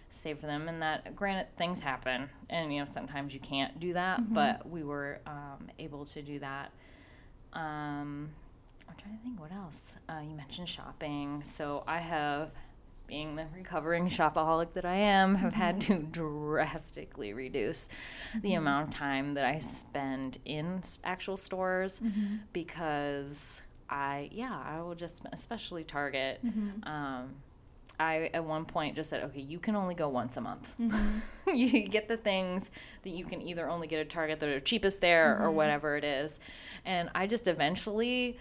[0.10, 0.68] save for them.
[0.68, 4.84] And that, granted, things happen, and you know sometimes you can't do that, but we
[4.84, 6.72] were um, able to do that.
[7.54, 8.30] Um,
[8.88, 9.96] I'm trying to think what else.
[10.08, 12.52] Uh, you mentioned shopping, so I have.
[13.10, 16.12] Being the recovering shopaholic that I am, have had to mm-hmm.
[16.12, 17.90] drastically reduce
[18.36, 18.58] the mm-hmm.
[18.60, 22.38] amount of time that I spend in actual stores mm-hmm.
[22.54, 26.40] because I, yeah, I will just, especially Target.
[26.84, 27.36] Um,
[28.00, 30.74] I at one point just said, okay, you can only go once a month.
[31.54, 32.72] you get the things
[33.04, 36.04] that you can either only get at Target that are cheapest there or whatever it
[36.04, 36.40] is.
[36.86, 38.38] And I just eventually,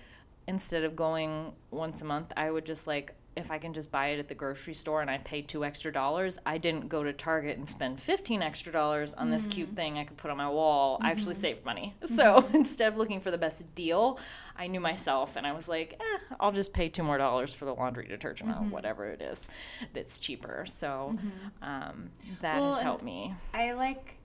[0.46, 4.09] instead of going once a month, I would just like, if I can just buy
[4.09, 7.12] it at the grocery store and I pay two extra dollars, I didn't go to
[7.12, 10.48] Target and spend 15 extra dollars on this cute thing I could put on my
[10.48, 10.98] wall.
[11.01, 11.94] I actually saved money.
[12.18, 14.18] So instead of looking for the best deal,
[14.57, 17.64] I knew myself and I was like, eh, I'll just pay two more dollars for
[17.64, 19.46] the laundry detergent or whatever it is
[19.92, 20.64] that's cheaper.
[20.66, 21.16] So
[21.62, 23.35] um, that Well, has helped me.
[23.55, 24.18] I like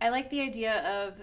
[0.00, 1.18] I like the idea of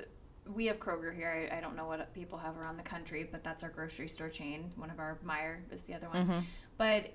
[0.53, 1.49] we have Kroger here.
[1.51, 4.29] I, I don't know what people have around the country, but that's our grocery store
[4.29, 4.71] chain.
[4.75, 6.23] One of our Meijer is the other one.
[6.27, 6.39] Mm-hmm.
[6.77, 7.11] But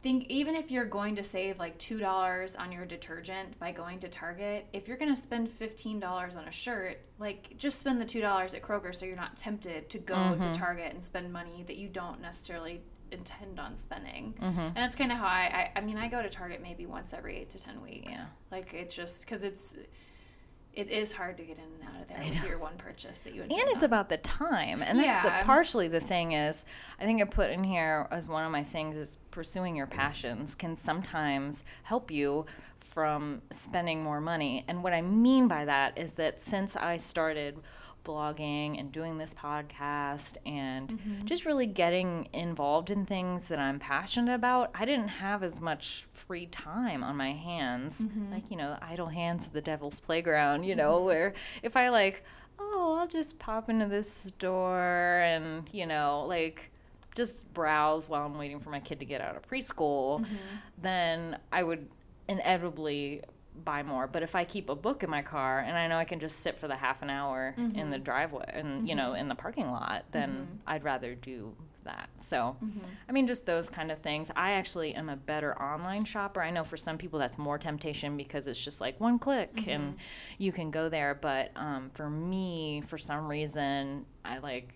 [0.00, 3.98] think even if you're going to save like two dollars on your detergent by going
[3.98, 8.00] to Target, if you're going to spend fifteen dollars on a shirt, like just spend
[8.00, 10.40] the two dollars at Kroger so you're not tempted to go Mm-hmm.
[10.40, 14.34] to Target and spend money that you don't necessarily intend on spending.
[14.40, 14.60] Mm-hmm.
[14.60, 15.78] And that's kind of how I, I.
[15.78, 18.12] I mean, I go to Target maybe once every eight to ten weeks.
[18.12, 18.26] Yeah.
[18.52, 19.76] Like it's just because it's.
[20.74, 23.34] It is hard to get in and out of there with your one purchase that
[23.34, 23.84] you and it's on.
[23.84, 25.40] about the time and that's Yeah.
[25.40, 26.64] the partially the thing is
[27.00, 30.54] i think i put in here as one of my things is pursuing your passions
[30.54, 32.46] can sometimes help you
[32.78, 37.58] from spending more money and what i mean by that is that since i started
[38.08, 41.24] blogging and doing this podcast and mm-hmm.
[41.26, 46.06] just really getting involved in things that I'm passionate about, I didn't have as much
[46.12, 48.00] free time on my hands.
[48.00, 48.32] Mm-hmm.
[48.32, 51.06] Like, you know, idle hands at the devil's playground, you know, mm-hmm.
[51.06, 52.24] where if I like,
[52.58, 56.70] oh, I'll just pop into this store and, you know, like
[57.14, 60.24] just browse while I'm waiting for my kid to get out of preschool,
[60.78, 61.88] then I would
[62.28, 63.22] inevitably
[63.64, 64.06] buy more.
[64.06, 66.40] But if I keep a book in my car and I know I can just
[66.40, 68.02] sit for the half an hour in the mm-hmm.
[68.02, 69.20] driveway and you know mm-hmm.
[69.20, 70.54] in the parking lot, then mm-hmm.
[70.66, 72.10] I'd rather do that.
[72.18, 72.56] So,
[73.08, 74.30] I mean, just those kind of things.
[74.36, 76.42] I actually am a better online shopper.
[76.42, 79.96] I know for some people that's more temptation because it's just like one click and
[80.36, 81.14] you can go there.
[81.14, 84.74] But um, for me, for some reason, I like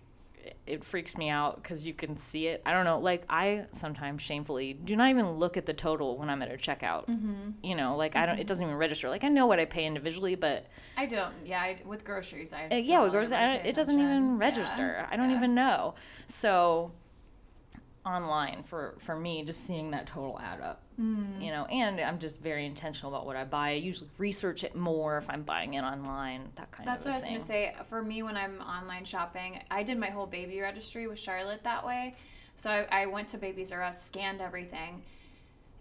[0.67, 2.61] it- freaks me out because you can see it.
[2.65, 2.99] I don't know.
[2.99, 6.55] Like I sometimes shamefully do not even look at the total when I'm at a
[6.57, 7.05] checkout.
[7.63, 8.39] You know, like I don't.
[8.39, 9.09] It doesn't even register.
[9.09, 10.65] Like I know what I pay individually, but
[10.97, 11.33] I don't.
[11.45, 12.67] Yeah, I, with groceries, I.
[12.71, 14.37] uh, yeah, with groceries, I don't, it doesn't even Yeah.
[14.37, 15.07] register.
[15.09, 15.37] I don't Yeah.
[15.37, 15.95] even know.
[16.27, 16.91] So
[18.05, 21.41] online for for me, just seeing that total add up, Mm.
[21.41, 23.69] you know, and I'm just very intentional about what I buy.
[23.69, 26.51] I usually research it more if I'm buying it online.
[26.55, 27.85] That kind That's of that's what i was going to say.
[27.85, 31.85] For me, when I'm online shopping, I did my whole baby registry with Charlotte that
[31.85, 32.13] way.
[32.55, 35.01] So I, I went to Babies R Us, scanned everything,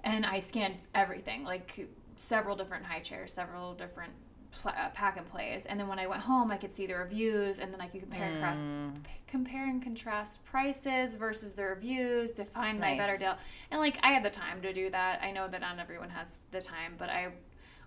[0.04, 4.12] and I scanned everything, like several different high chairs, several different
[4.60, 5.66] pl- uh, pack and plays.
[5.66, 8.00] And then when I went home, I could see the reviews, and then I could
[8.00, 8.94] compare and cross, Mm.
[9.26, 13.36] compare and contrast prices versus the reviews to find my better deal.
[13.70, 15.20] And like I had the time to do that.
[15.22, 17.28] I know that not everyone has the time, but I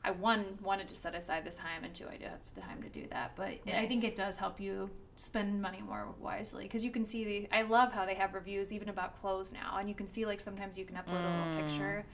[0.04, 2.84] I one wanted to set aside this time, and two, I do have the time
[2.84, 3.32] to do that.
[3.36, 7.24] But I think it does help you spend money more wisely because you can see
[7.24, 7.48] the.
[7.52, 10.40] I love how they have reviews even about clothes now, and you can see like
[10.40, 12.06] sometimes you can upload a little picture,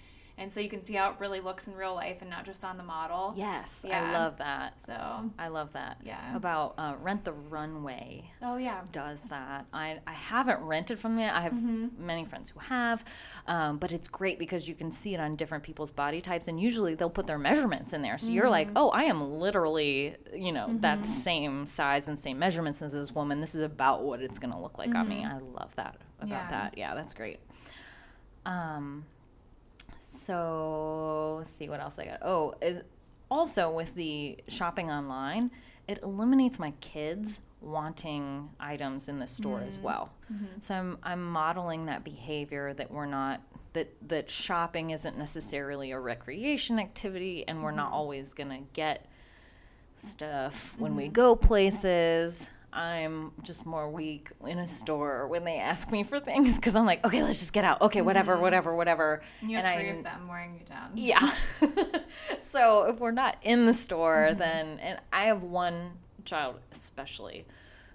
[0.41, 2.65] and so you can see how it really looks in real life and not just
[2.65, 3.33] on the model.
[3.37, 4.81] Yes, I love that.
[4.81, 6.01] So, I love that.
[6.03, 6.35] Yeah.
[6.35, 8.81] About uh, Rent the Runway oh yeah.
[8.91, 9.67] does that.
[9.71, 11.31] I, I haven't rented from it.
[11.31, 12.05] I have Mm-hmm.
[12.05, 13.05] many friends who have,
[13.47, 16.59] um, but it's great because you can see it on different people's body types, and
[16.59, 18.17] usually they'll put their measurements in there.
[18.17, 18.77] So you're like, Mm-hmm.
[18.77, 23.39] oh, I am literally, you know, that same size and same measurements as this woman.
[23.41, 25.23] This is about what it's going to look like on me.
[25.23, 26.31] I love that about Mm-hmm.
[26.31, 26.47] Yeah.
[26.49, 26.77] that.
[26.77, 27.39] Yeah, that's great.
[28.45, 29.05] Um,
[30.01, 32.19] so let's see what else I got.
[32.23, 32.85] Oh, it,
[33.29, 35.51] also with the shopping online,
[35.87, 39.85] it eliminates my kids wanting items in the store as mm-hmm.
[39.85, 40.13] well.
[40.33, 40.45] Mm-hmm.
[40.59, 43.41] So I'm I'm modeling that behavior that we're not
[43.73, 47.95] that that shopping isn't necessarily a recreation activity and we're not mm-hmm.
[47.95, 49.05] always going to get
[49.99, 52.49] stuff when we go places.
[52.73, 56.85] I'm just more weak in a store when they ask me for things because I'm
[56.85, 57.81] like, okay, let's just get out.
[57.81, 58.41] Okay, whatever, mm-hmm.
[58.43, 59.21] whatever, whatever.
[59.41, 60.91] And you have And three I- of them wearing you down.
[60.95, 61.19] yeah.
[62.41, 64.39] so if we're not in the store, mm-hmm.
[64.39, 65.91] then and I have one
[66.23, 67.45] child especially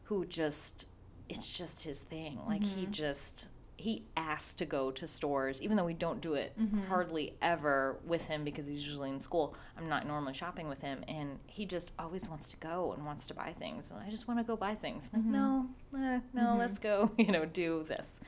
[0.04, 0.88] who just
[1.28, 2.38] it's just his thing.
[2.46, 2.92] Like he mm-hmm.
[2.92, 6.56] just he asks to go to stores even though we don't do it
[6.88, 9.54] hardly ever with him because he's usually in school.
[9.76, 13.26] I'm not normally shopping with him and he just always wants to go and wants
[13.26, 13.90] to buy things.
[13.90, 15.10] And I just want to go buy things.
[15.12, 18.20] Like, no, eh, no, let's go, you know, do this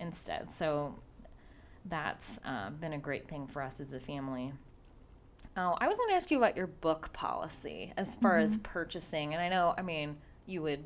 [0.00, 0.50] instead.
[0.50, 0.94] So
[1.84, 4.52] that's uh, been a great thing for us as a family.
[5.56, 9.34] Oh, I was going to ask you about your book policy as far as purchasing,
[9.34, 10.84] and I know, I mean, you would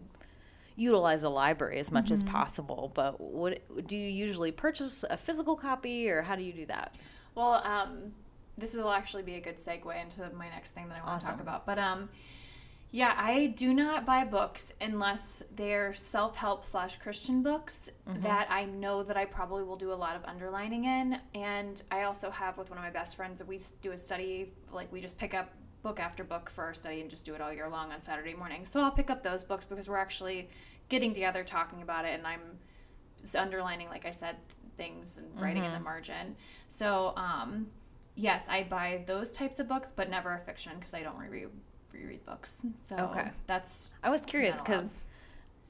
[0.77, 5.57] utilize a library as much as possible, but what do you usually purchase a physical
[5.57, 6.97] copy, or how do you do that?
[7.35, 8.13] Well, um,
[8.59, 11.27] this will actually be a good segue into my next thing that I want to
[11.27, 11.67] talk about.
[11.67, 12.09] But um,
[12.91, 17.89] yeah, I do not buy books unless they're self-help slash Christian books
[18.21, 21.19] that I know that I probably will do a lot of underlining in.
[21.35, 24.53] And I also have with one of my best friends that we do a study,
[24.73, 25.51] like we just pick up
[25.83, 28.35] book after book for our study and just do it all year long on Saturday
[28.35, 28.71] mornings.
[28.71, 30.49] So I'll pick up those books because we're actually
[30.89, 32.41] getting together talking about it, and I'm
[33.37, 34.37] underlining, like I said,
[34.77, 36.37] things and writing in the margin.
[36.69, 37.67] So, um,
[38.15, 41.49] yes, I buy those types of books, but never a fiction because I don't reread
[41.93, 42.65] reread books.
[42.79, 43.31] So Okay.
[43.47, 45.05] that's I was curious because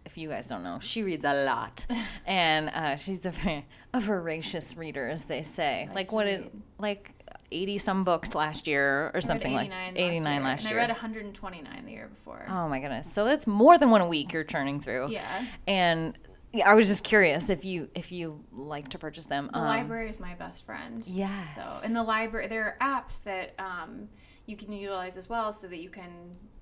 [0.05, 1.87] if you guys don't know, she reads a lot,
[2.27, 5.87] and uh, she's a a voracious reader, as they say.
[5.89, 7.11] like like what it like
[7.53, 10.81] eighty some books last year or something like 89 eighty nine last and year.
[10.81, 12.45] I read 129 the year before.
[12.49, 13.13] Oh my goodness!
[13.13, 15.11] So that's more than one a week you're churning through.
[15.11, 15.45] Yeah.
[15.67, 16.17] And
[16.67, 19.49] I was just curious if you if you like to purchase them.
[19.53, 21.03] The Um, library is my best friend.
[21.09, 21.55] Yes.
[21.55, 24.09] So in the library, there are apps that um,
[24.47, 26.11] you can utilize as well, so that you can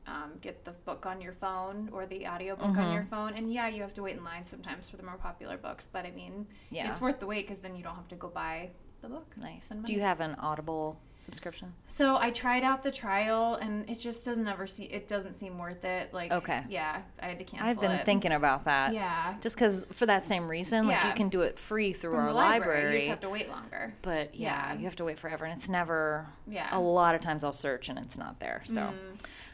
[0.06, 2.92] um, get the book on your phone or the audiobook on Mm-hmm.
[2.94, 3.34] your phone.
[3.34, 6.04] And yeah, you have to wait in line sometimes for the more popular books, but
[6.06, 6.88] I mean, Yeah.
[6.88, 8.70] it's worth the wait because then you don't have to go buy
[9.02, 9.26] the book.
[9.40, 9.68] Nice.
[9.68, 11.72] Do you have an Audible subscription?
[11.86, 14.84] So I tried out the trial, and it just doesn't ever see.
[14.84, 16.12] It doesn't seem worth it.
[16.12, 16.62] Like Okay.
[16.68, 17.68] yeah, I had to cancel.
[17.68, 18.04] I've been it.
[18.04, 18.92] thinking about that.
[18.92, 19.34] Yeah.
[19.40, 22.26] Just because for that same reason, like you can do it free through From our
[22.28, 22.92] the library.
[22.92, 23.94] you just have to wait longer.
[24.02, 24.78] but yeah, Yeah.
[24.78, 26.26] you have to wait forever, and it's never.
[26.46, 26.68] Yeah.
[26.76, 28.62] A lot of times I'll search and it's not there.
[28.64, 28.80] So.
[28.82, 28.92] Mm.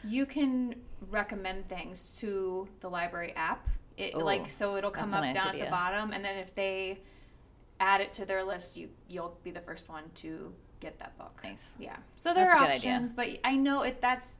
[0.03, 0.75] You can
[1.09, 3.67] recommend things to the library app.
[3.97, 6.53] It Ooh, like so it'll come up nice down at the bottom, and then if
[6.53, 6.99] they
[7.79, 11.39] add it to their list, you you'll be the first one to get that book.
[11.43, 11.75] Nice.
[11.79, 11.97] Yeah.
[12.15, 14.01] So there That's are options, but I know it.
[14.01, 14.37] That's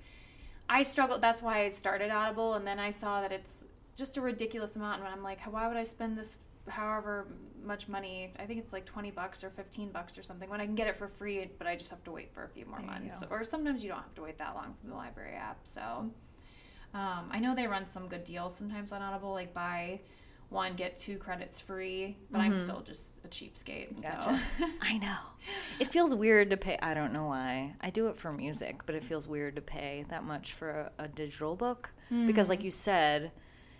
[0.69, 1.21] I struggled.
[1.21, 5.01] That's why I started Audible, and then I saw that it's just a ridiculous amount,
[5.01, 6.37] and I'm like, why would I spend this?
[6.67, 7.27] However
[7.63, 10.49] much money, I think it's like twenty bucks or fifteen bucks or something.
[10.49, 12.49] When I can get it for free, but I just have to wait for a
[12.49, 14.95] few more There months, or sometimes you don't have to wait that long from the
[14.95, 15.59] library app.
[15.63, 15.81] So,
[16.93, 20.01] um, I know they run some good deals sometimes on Audible, like buy
[20.49, 23.93] one get two credits free, but I'm still just a cheapskate.
[23.93, 24.01] Mm-hmm.
[24.01, 24.41] Gotcha.
[24.59, 24.65] So.
[24.81, 25.17] I know.
[25.79, 26.77] It feels weird to pay.
[26.81, 27.73] I don't know why.
[27.81, 30.91] I do it for music, but it feels weird to pay that much for a,
[31.03, 33.31] a digital book because, like you said,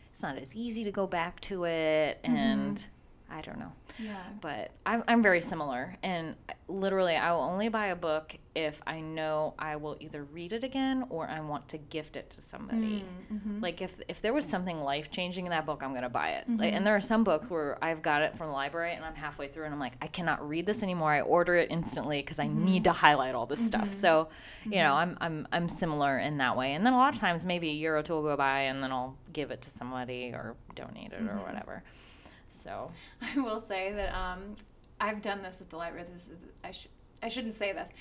[0.10, 2.84] it's not as easy to go back to it, and
[3.30, 3.72] I don't know.
[4.00, 4.24] Yeah.
[4.42, 6.36] But I'm, I'm very similar, and
[6.68, 10.64] literally, I will only buy a book if I know I will either read it
[10.64, 13.06] again or I want to gift it to somebody.
[13.32, 13.60] Mm, mm-hmm.
[13.62, 16.50] Like if if there was something life changing in that book, I'm gonna buy it.
[16.50, 16.60] Mm-hmm.
[16.60, 19.14] Like, and there are some books where I've got it from the library and I'm
[19.14, 21.12] halfway through and I'm like, I cannot read this anymore.
[21.12, 22.84] I order it instantly because I need mm-hmm.
[22.86, 23.94] to highlight all this stuff.
[23.94, 24.30] So,
[24.66, 26.74] you know, I'm I'm I'm similar in that way.
[26.74, 28.84] And then a lot of times maybe a year or two will go by and
[28.84, 31.84] then I'll give it to somebody or donate it or whatever.
[32.50, 32.90] So
[33.22, 34.56] I will say that um,
[35.00, 36.06] I've done this at the library.
[36.12, 36.92] This is I should
[37.24, 37.92] I shouldn't say this,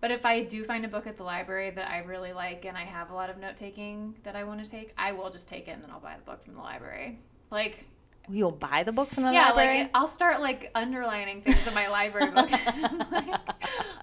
[0.00, 2.76] but if I do find a book at the library that I really like and
[2.76, 5.48] I have a lot of note taking that I want to take, I will just
[5.48, 7.18] take it and then I'll buy the book from the library.
[7.50, 7.84] Like
[8.28, 9.82] You'll buy the book from the yeah, library.
[9.82, 12.50] like I'll start like underlining things in my library book.
[12.52, 13.28] I'm, like,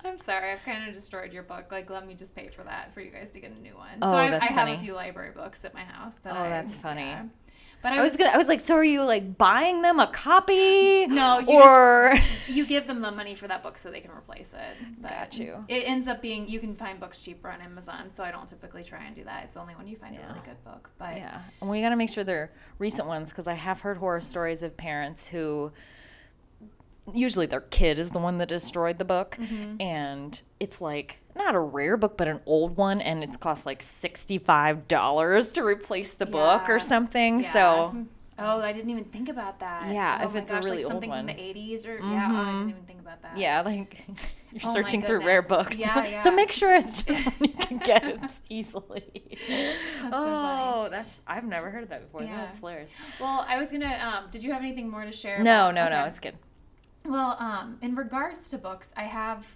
[0.06, 1.72] I'm sorry, I've kind of destroyed your book.
[1.74, 3.98] Like, let me just pay for that for you guys to get a new one.
[4.02, 6.16] Oh, so I, that's I have a few library books at my house.
[6.24, 7.02] That Oh, I- that's funny.
[7.02, 7.24] yeah.
[7.84, 8.32] But I, I was gonna.
[8.32, 11.06] I was like, so are you like buying them a copy?
[11.06, 12.14] No, you or
[12.48, 14.78] you give them the money for that book so they can replace it.
[15.02, 15.66] But Got you.
[15.68, 18.86] It ends up being you can find books cheaper on Amazon, so I don't typically
[18.86, 19.44] try and do that.
[19.44, 20.92] It's only when you find a really good book.
[20.98, 23.98] But yeah, and we got to make sure they're recent ones because I have heard
[23.98, 25.74] horror stories of parents who
[27.14, 29.82] usually their kid is the one that destroyed the book, Mm-hmm.
[29.82, 33.82] and it's like not a rare book but an old one, and it's cost like
[33.82, 37.42] sixty five dollars to replace the book or something.
[37.42, 37.52] Yeah.
[37.54, 38.06] So
[38.40, 39.94] Oh, I didn't even think about that.
[39.94, 42.42] Yeah, oh if it's a really like old something from the 80s or yeah, oh,
[42.42, 43.38] I didn't even think about that.
[43.38, 44.04] yeah, like
[44.52, 45.78] you're Oh searching through rare books.
[45.78, 46.22] Yeah, yeah.
[46.24, 49.38] so make sure it's just one you can get it easily.
[49.48, 50.12] so oh,
[50.82, 50.90] funny.
[50.90, 52.24] that's I've never heard of that before.
[52.24, 52.38] Yeah.
[52.38, 52.92] That's hilarious.
[53.20, 54.00] Well, I was gonna.
[54.24, 55.38] Um, did you have anything more to share?
[55.38, 56.36] No, about- no, no, it's good.
[57.06, 59.56] Well, um, in regards to books, I have.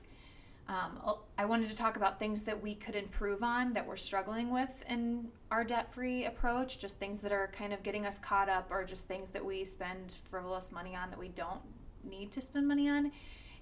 [0.70, 1.00] Um,
[1.38, 4.84] I wanted to talk about things that we could improve on that we're struggling with
[4.90, 8.68] in our debt free approach, just things that are kind of getting us caught up,
[8.70, 11.62] or just things that we spend frivolous money on that we don't
[12.04, 13.14] need to spend money on.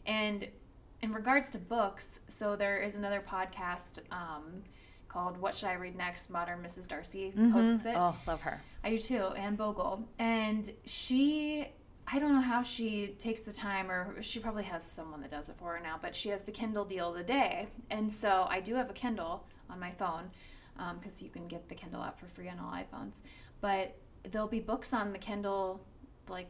[0.08, 0.48] And
[1.04, 4.64] in regards to books, so there is another podcast um,
[5.08, 6.32] called What Should I Read Next?
[6.32, 6.88] Modern Mrs.
[6.88, 7.96] Darcy hosts it.
[7.96, 8.60] Oh, love her.
[8.84, 10.04] I do too, Anne Bogel.
[10.18, 11.68] And she,
[12.08, 15.50] I don't know how she takes the time, or she probably has someone that does
[15.50, 17.68] it for her now, but she has the Kindle deal of the day.
[17.90, 20.30] And so I do have a Kindle on my phone
[21.00, 23.20] because you can get the Kindle app for free on all iPhones.
[23.62, 23.96] But
[24.30, 25.82] there'll be books on the Kindle,
[26.30, 26.48] like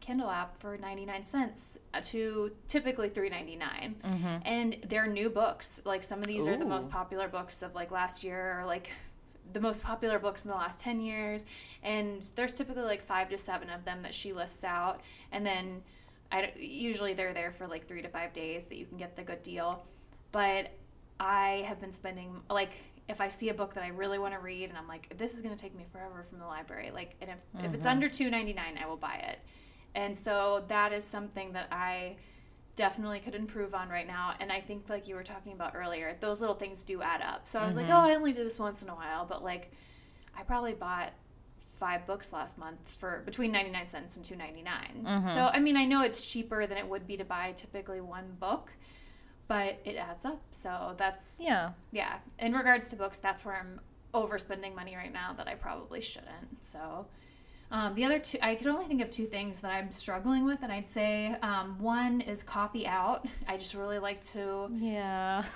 [0.00, 3.94] Kindle app for 99 cents uh, to typically 3.99
[4.44, 7.90] and they're new books like some of these are the most popular books of like
[7.90, 8.90] last year or like
[9.52, 11.44] the most popular books in the last 10 years
[11.82, 15.00] and there's typically like five to seven of them that she lists out
[15.32, 15.82] and then
[16.30, 19.22] I, usually they're there for like three to five days that you can get the
[19.22, 19.82] good deal.
[20.30, 20.72] But
[21.20, 22.72] i have been spending like
[23.08, 25.34] if i see a book that i really want to read and i'm like this
[25.34, 27.94] is going to take me forever from the library like and if, if it's mm-hmm.
[27.94, 29.40] under 2.99 i will buy it.
[29.94, 32.16] And so that is something that i
[32.78, 34.34] definitely could improve on right now.
[34.40, 37.46] And I think, like you were talking about earlier, those little things do add up.
[37.46, 37.94] So I was like, mm-hmm.
[37.94, 39.72] oh, I only do this once in a while, but like,
[40.36, 41.12] I probably bought
[41.74, 44.64] five books last month for between 99 cents and 2.99
[45.04, 45.28] mm-hmm.
[45.28, 48.24] so i mean i know it's cheaper than it would be to buy typically one
[48.40, 48.72] book
[49.48, 50.40] but it adds up.
[50.50, 51.70] So that's Yeah.
[51.90, 52.18] yeah.
[52.38, 53.80] In regards to books that's where i'm
[54.14, 56.62] overspending money right now that i probably shouldn't.
[56.62, 57.06] So
[57.70, 60.58] um, the other two i could only think of two things that i'm struggling with
[60.62, 65.44] and i'd say um, one is coffee out i just really like to Yeah.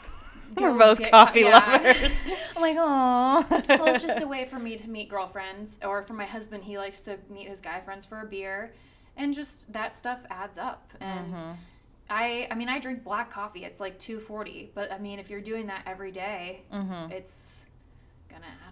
[0.55, 1.59] We're both get co- coffee yeah.
[1.79, 2.13] lovers.
[2.57, 3.47] I'm like, oh.
[3.71, 6.77] well it's just a way for me to meet girlfriends or for my husband he
[6.77, 8.75] likes to meet his guy friends for a beer
[9.17, 11.53] and just that stuff adds up and Mm-hmm.
[12.11, 15.41] i i mean i drink black coffee it's like 240 but i mean if you're
[15.41, 17.13] doing that every day, Mm-hmm.
[17.13, 17.67] it's
[18.29, 18.72] gonna add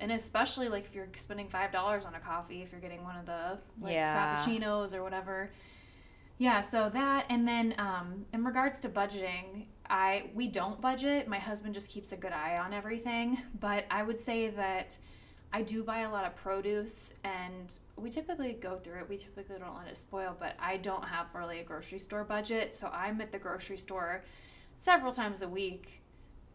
[0.00, 3.16] and especially like if you're spending five dollars on a coffee if you're getting one
[3.16, 4.36] of the like Yeah.
[4.36, 5.50] frappuccinos or whatever.
[6.38, 11.26] Yeah so that and then um, in regards to budgeting i we don't budget.
[11.28, 13.38] My husband just keeps a good eye on everything.
[13.60, 14.96] But i would say that
[15.52, 19.08] i do buy a lot of produce and we typically go through it.
[19.08, 22.74] We typically don't let it spoil but i don't have really a grocery store budget.
[22.74, 24.24] So i'm at the grocery store
[24.76, 26.02] several times a week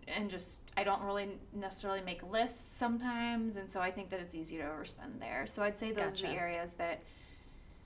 [0.07, 4.35] and just i don't really necessarily make lists sometimes and so i think that it's
[4.35, 7.01] easy to overspend there so i'd say those are the areas that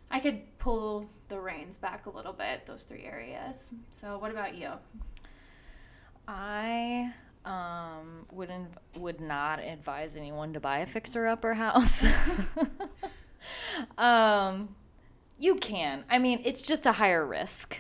[0.10, 3.74] I could pull the reins back a little bit, those three areas.
[3.92, 4.72] So, what about you?
[6.28, 7.14] I
[7.46, 12.06] um, would inv- would not advise anyone to buy a fixer upper house.
[13.98, 14.76] um,
[15.38, 16.06] you can.
[16.10, 17.78] I mean, it's just a higher risk.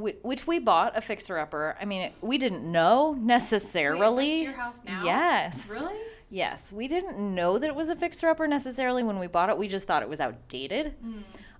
[0.00, 1.76] Wh- Which we bought a fixer upper.
[1.80, 4.16] I mean, we didn't know necessarily.
[4.26, 5.04] Wait, your house now?
[5.04, 5.68] Yes.
[5.70, 5.94] Really?
[6.32, 9.58] Yes, we didn't know that it was a fixer upper necessarily when we bought it.
[9.58, 10.94] We just thought it was outdated.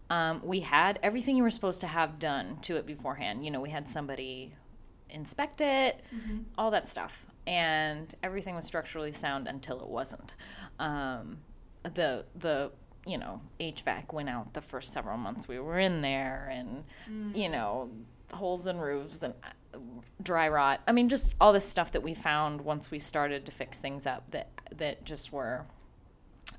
[0.08, 3.44] Um, we had everything you were supposed to have done to it beforehand.
[3.44, 4.54] You know, we had somebody
[5.08, 6.00] inspect it,
[6.56, 10.34] all that stuff, and everything was structurally sound until it wasn't.
[10.78, 11.38] Um,
[11.82, 12.70] the the
[13.06, 16.84] you know HVAC went out the first several months we were in there, and
[17.36, 17.90] you know
[18.32, 19.78] holes in roofs and uh,
[20.22, 20.82] dry rot.
[20.88, 24.06] I mean, just all this stuff that we found once we started to fix things
[24.06, 25.64] up that that just were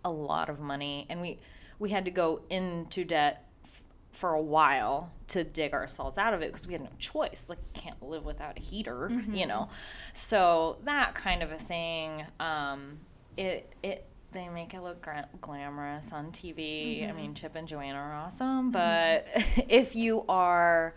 [0.03, 1.39] a lot of money, and we
[1.79, 6.41] we had to go into debt f- for a while to dig ourselves out of
[6.41, 7.47] it because we had no choice.
[7.49, 9.69] Like, can't live without a heater, you know.
[10.13, 12.25] So that kind of a thing.
[12.39, 12.99] Um,
[13.37, 17.03] it it they make it look gra- glamorous on TV.
[17.03, 17.17] I Mm-hmm.
[17.17, 19.27] mean, Chip and Joanna are awesome, but
[19.69, 20.95] if you are,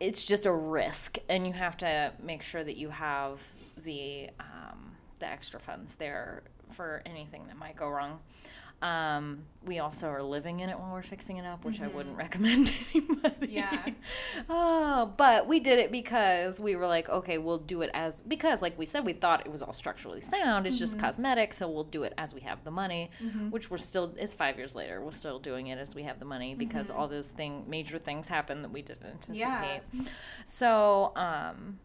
[0.00, 3.46] it's just a risk, and you have to make sure that you have
[3.84, 8.18] the um, the extra funds there for anything that might go wrong.
[8.82, 12.16] Um, we also are living in it while we're fixing it up, which I wouldn't
[12.16, 13.28] recommend to anybody.
[13.30, 13.44] Mm-hmm.
[13.50, 13.90] Yeah.
[14.48, 18.62] oh, but we did it because we were like, okay, we'll do it as because,
[18.62, 20.66] like we said, we thought it was all structurally sound.
[20.66, 23.10] It's just cosmetic, so we'll do it as we have the money.
[23.50, 24.14] Which we're still.
[24.16, 25.02] It's five years later.
[25.02, 28.28] We're still doing it as we have the money because all those thing major things
[28.28, 29.82] happen that we didn't anticipate.
[29.92, 30.02] Yeah.
[30.44, 31.78] So, um,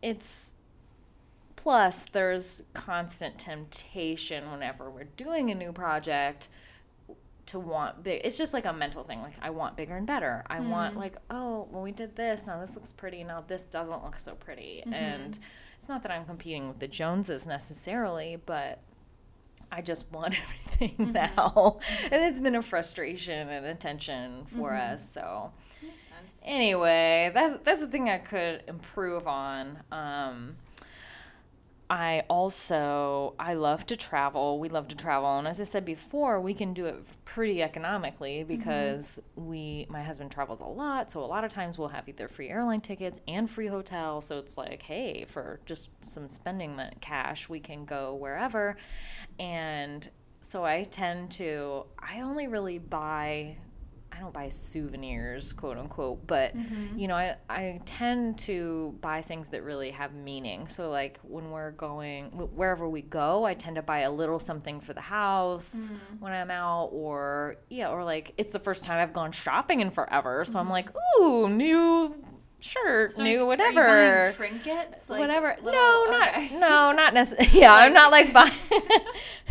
[0.00, 0.54] it's
[1.58, 6.48] plus there's constant temptation whenever we're doing a new project
[7.46, 10.44] to want big it's just like a mental thing like i want bigger and better.
[10.48, 11.00] I want mm-hmm.
[11.00, 14.34] like oh well we did this now this looks pretty now this doesn't look so
[14.34, 14.82] pretty.
[14.86, 14.94] Mm-hmm.
[14.94, 15.38] And
[15.76, 18.78] it's not that i'm competing with the joneses necessarily but
[19.72, 21.12] i just want everything mm-hmm.
[21.12, 21.78] now.
[22.12, 25.50] And it's been a frustration and a tension for us so.
[26.44, 29.78] Anyway, that's that's the thing I could improve on.
[29.90, 30.56] Um,
[31.90, 34.58] I also I love to travel.
[34.58, 38.40] We love to travel, and as I said before, we can do it pretty economically
[38.40, 38.56] mm-hmm.
[38.56, 41.10] because we my husband travels a lot.
[41.10, 44.20] So a lot of times we'll have either free airline tickets and free hotel.
[44.20, 48.76] So it's like, hey, for just some spending cash, we can go wherever.
[49.38, 50.08] And
[50.40, 53.56] so I tend to I only really buy
[54.18, 56.98] I don't buy souvenirs, quote unquote, but mm-hmm.
[56.98, 60.66] you know, I, I tend to buy things that really have meaning.
[60.66, 64.80] So, like when we're going, wherever we go, I tend to buy a little something
[64.80, 66.16] for the house mm-hmm.
[66.18, 69.90] when I'm out, or yeah, or like it's the first time I've gone shopping in
[69.90, 70.44] forever.
[70.44, 70.72] So I'm mm-hmm.
[70.72, 70.90] like,
[71.20, 72.16] ooh, new
[72.58, 75.08] shirt, So new whatever trinkets?
[75.08, 75.56] Like whatever.
[75.62, 76.58] little- no, not okay.
[76.58, 77.48] no, not necessarily.
[77.60, 78.52] Yeah, I'm not like buying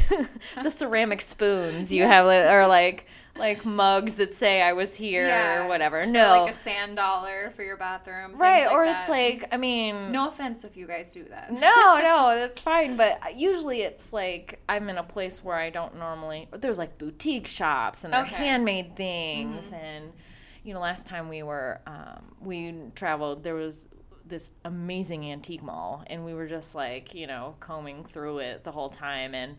[0.61, 3.07] the ceramic spoons you have, like, or like
[3.39, 5.63] like mugs that say I was here Yeah.
[5.63, 6.01] or whatever.
[6.01, 8.35] Or No, like a sand dollar for your bathroom.
[8.38, 8.65] right?
[8.65, 8.99] like or that.
[9.01, 11.51] it's like I mean, No offense if you guys do that.
[11.51, 11.59] no,
[12.01, 12.95] no, that's fine.
[12.97, 16.47] But usually it's like I'm in a place where I don't normally.
[16.51, 18.35] There's like boutique shops and they're Okay.
[18.35, 20.11] handmade things, and
[20.63, 23.88] you know, last time we were um, we traveled, there was
[24.25, 28.71] this amazing antique mall, and we were just like you know combing through it the
[28.73, 29.55] whole time, and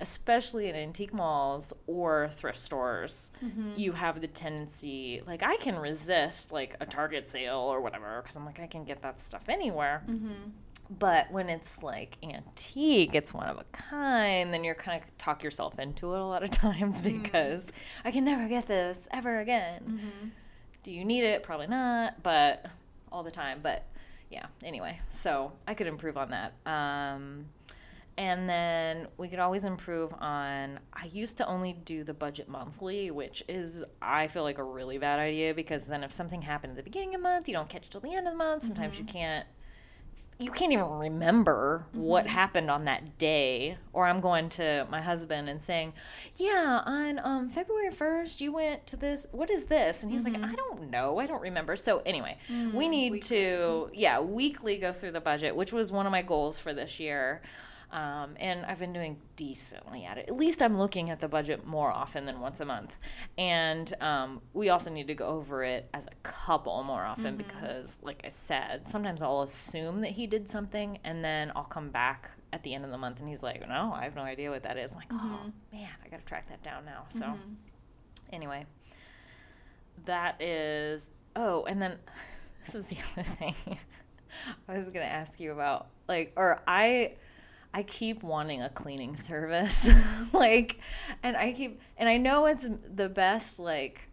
[0.00, 3.72] especially in antique malls or thrift stores, mm-hmm.
[3.76, 8.36] you have the tendency, like, I can resist, like, a Target sale or whatever, because
[8.36, 10.02] I'm like, I can get that stuff anywhere.
[10.08, 10.50] Mm-hmm.
[10.90, 15.42] But when it's like antique, it's one of a kind, then you're kind of talk
[15.42, 17.22] yourself into it a lot of times mm-hmm.
[17.22, 17.66] because
[18.04, 20.32] I can never get this ever again.
[20.82, 21.42] Do you need it?
[21.42, 22.64] Probably not, but
[23.12, 23.60] all the time.
[23.62, 23.84] But
[24.30, 26.54] yeah, anyway, so I could improve on that.
[26.64, 27.46] Um,
[28.18, 30.80] and then we could always improve on.
[30.92, 34.98] I used to only do the budget monthly, which is, I feel like, a really
[34.98, 37.68] bad idea because then if something happened at the beginning of the month, you don't
[37.68, 38.64] catch it till the end of the month.
[38.64, 39.16] Sometimes you mm-hmm.
[39.16, 39.46] can't
[40.40, 42.32] you can't even remember what mm-hmm.
[42.32, 43.76] happened on that day.
[43.92, 45.94] Or i'm going to my husband and saying
[46.36, 50.04] yeah on um, february 1st you went to this what is this?
[50.04, 50.44] And he's like mm-hmm.
[50.44, 51.18] i don't know.
[51.18, 51.74] I don't remember.
[51.74, 56.06] So anyway we mm, need to yeah weekly go through the budget which was one
[56.06, 57.42] of my goals for this year
[57.90, 60.28] um, and I've been doing decently at it.
[60.28, 62.96] At least I'm looking at the budget more often than once a month.
[63.38, 67.98] And um, we also need to go over it as a couple more often because,
[68.02, 72.30] like I said, sometimes I'll assume that he did something and then I'll come back
[72.52, 74.64] at the end of the month and he's like, no, I have no idea what
[74.64, 74.92] that is.
[74.92, 77.04] I'm like, oh, man, I got to track that down now.
[77.08, 77.34] So,
[78.32, 78.66] anyway,
[80.04, 81.10] that is.
[81.36, 81.96] Oh, and then
[82.64, 83.54] this is the other thing
[84.68, 85.88] I was going to ask you about.
[86.06, 87.12] Like, or I.
[87.78, 89.92] I keep wanting a cleaning service.
[90.32, 90.80] like,
[91.22, 94.08] and I keep, and I know it's the best, like,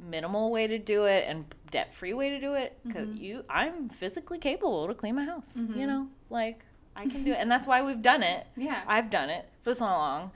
[0.00, 3.22] minimal way to do it and debt free way to do it because mm-hmm.
[3.22, 5.86] you, I'm physically capable to clean my house, you mm-hmm.
[5.86, 6.08] know?
[6.30, 6.64] Like,
[6.96, 7.36] I can do it.
[7.38, 8.46] And that's why we've done it.
[8.56, 8.80] Yeah.
[8.86, 10.30] I've done it for so long.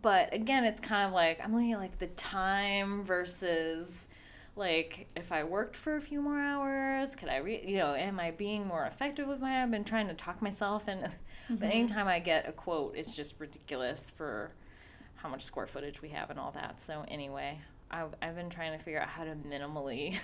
[0.00, 4.08] But again, it's kind of like, I'm looking at like the time versus
[4.56, 8.18] like if I worked for a few more hours, could I, re- you know, am
[8.18, 9.62] I being more effective with my?
[9.62, 10.98] I've been trying to talk myself, and
[11.48, 11.64] but mm-hmm.
[11.64, 14.52] anytime I get a quote, it's just ridiculous for
[15.16, 16.80] how much square footage we have and all that.
[16.80, 20.16] So anyway, I've, I've been trying to figure out how to minimally.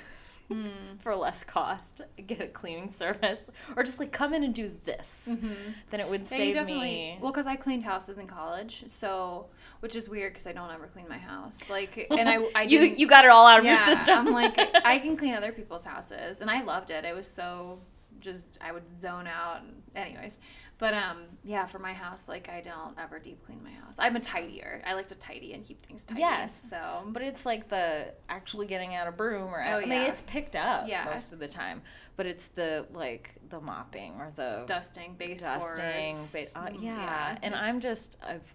[0.49, 0.69] Hmm.
[0.99, 5.27] For less cost, get a cleaning service, or just like come in and do this.
[5.31, 5.55] Mm-hmm.
[5.89, 7.19] Then it would Yeah, save me.
[7.19, 9.47] well because I cleaned houses in college, so
[9.81, 11.71] which is weird because I don't ever clean my house.
[11.71, 14.19] Like, and I I you you got it all out of yeah, your system.
[14.19, 14.55] I'm like
[14.85, 17.07] I can clean other people's houses, and I loved it.
[17.07, 17.81] It was so
[18.25, 19.61] just I would zone out.
[19.63, 20.39] And anyways,
[20.79, 23.97] But um, yeah, for my house, like I don't ever deep clean my house.
[23.99, 24.83] I'm a tidier.
[24.87, 26.21] I like to tidy and keep things tidy.
[26.21, 26.69] Yes.
[26.69, 30.05] So, But it's like the actually getting out a broom or Oh, I mean yeah.
[30.09, 31.05] it's picked up Yeah.
[31.05, 31.83] most of the time.
[32.17, 35.77] But it's the like the mopping or the dusting, baseboards.
[35.77, 36.17] dusting.
[36.33, 37.39] Ba- uh, mm, yeah.
[37.43, 38.55] and I'm just I've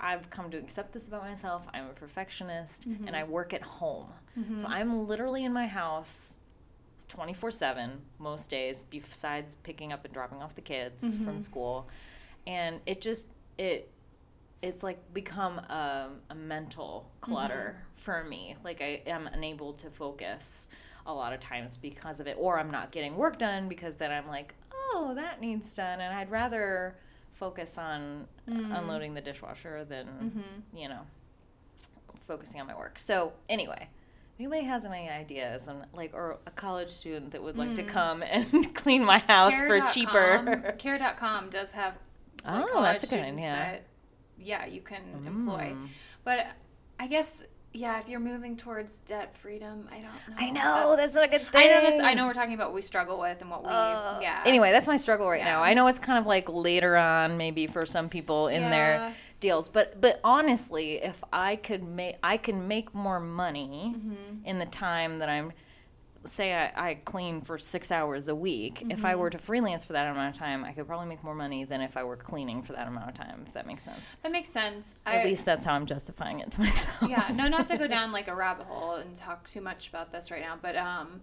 [0.00, 1.66] I've come to accept this about myself.
[1.72, 3.06] I'm a perfectionist Mm-hmm.
[3.06, 4.08] and I work at home.
[4.56, 6.38] So I'm literally in my house
[7.08, 11.24] 24/7 most days besides picking up and dropping off the kids Mm-hmm.
[11.24, 11.88] from school.
[12.46, 13.28] And it just
[13.58, 13.90] it
[14.62, 17.96] it's like become a, a mental clutter Mm-hmm.
[17.96, 18.56] for me.
[18.64, 20.68] Like I am unable to focus
[21.06, 24.10] a lot of times because of it, or I'm not getting work done because then
[24.10, 26.96] I'm like, oh, that needs done, and I'd rather
[27.32, 28.78] focus on Mm.
[28.78, 30.76] unloading the dishwasher than Mm-hmm.
[30.78, 31.00] you know
[32.20, 32.98] focusing on my work.
[32.98, 33.88] So anyway.
[34.38, 38.22] Anybody has any ideas on like or a college student that would like to come
[38.28, 40.74] and clean my house for Care.com cheaper?
[40.78, 41.94] Care.com does have
[42.44, 43.46] like, Oh, that's a good idea.
[43.46, 43.82] that
[44.38, 45.72] yeah you can employ.
[45.76, 45.88] Mm.
[46.24, 46.46] But
[46.98, 47.44] I guess
[47.76, 50.36] yeah, if you're moving towards debt freedom, I don't know.
[50.38, 51.70] I know that's, not a good I thing.
[51.70, 54.20] know that's I know we're talking about what we struggle with and what we Uh,
[54.20, 54.42] yeah.
[54.46, 55.60] Anyway, that's my struggle right now.
[55.62, 58.70] I know it's kind of like later on, maybe for some people in Yeah.
[58.70, 59.14] their
[59.44, 64.44] deals, but but honestly, if I could make, I can make more money Mm-hmm.
[64.46, 65.52] in the time that I'm.
[66.26, 68.80] Say I, I clean for six hours a week.
[68.80, 69.06] If Mm-hmm.
[69.06, 71.64] I were to freelance for that amount of time, I could probably make more money
[71.64, 73.42] than if I were cleaning for that amount of time.
[73.46, 74.16] If that makes sense.
[74.22, 74.94] that makes sense.
[75.04, 77.10] At I, least that's how I'm justifying it to myself.
[77.10, 80.10] yeah, no, not to go down like a rabbit hole and talk too much about
[80.12, 81.20] this right now, but um,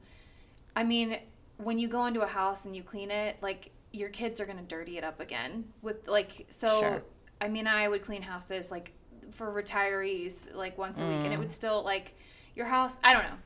[0.75, 1.17] I mean,
[1.57, 4.61] when you go into a house and you clean it, like your kids are gonna
[4.61, 6.79] dirty it up again with like so.
[6.79, 7.03] Sure.
[7.41, 8.93] I mean, I would clean houses like
[9.31, 11.25] for retirees like once a week, Mm.
[11.25, 12.15] and it would still like
[12.55, 12.97] your house.
[13.03, 13.37] I don't know.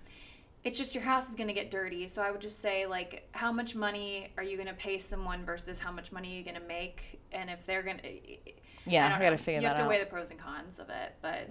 [0.63, 2.07] It's just your house is going to get dirty.
[2.07, 5.45] So I would just say, like, how much money are you going to pay someone
[5.45, 7.21] versus how much money are you going to make?
[7.31, 8.09] And if they're going to,
[8.87, 9.37] Yeah, I, don't gotta know.
[9.37, 9.89] figure you that have to out.
[9.89, 11.49] weigh the pros and cons of it, but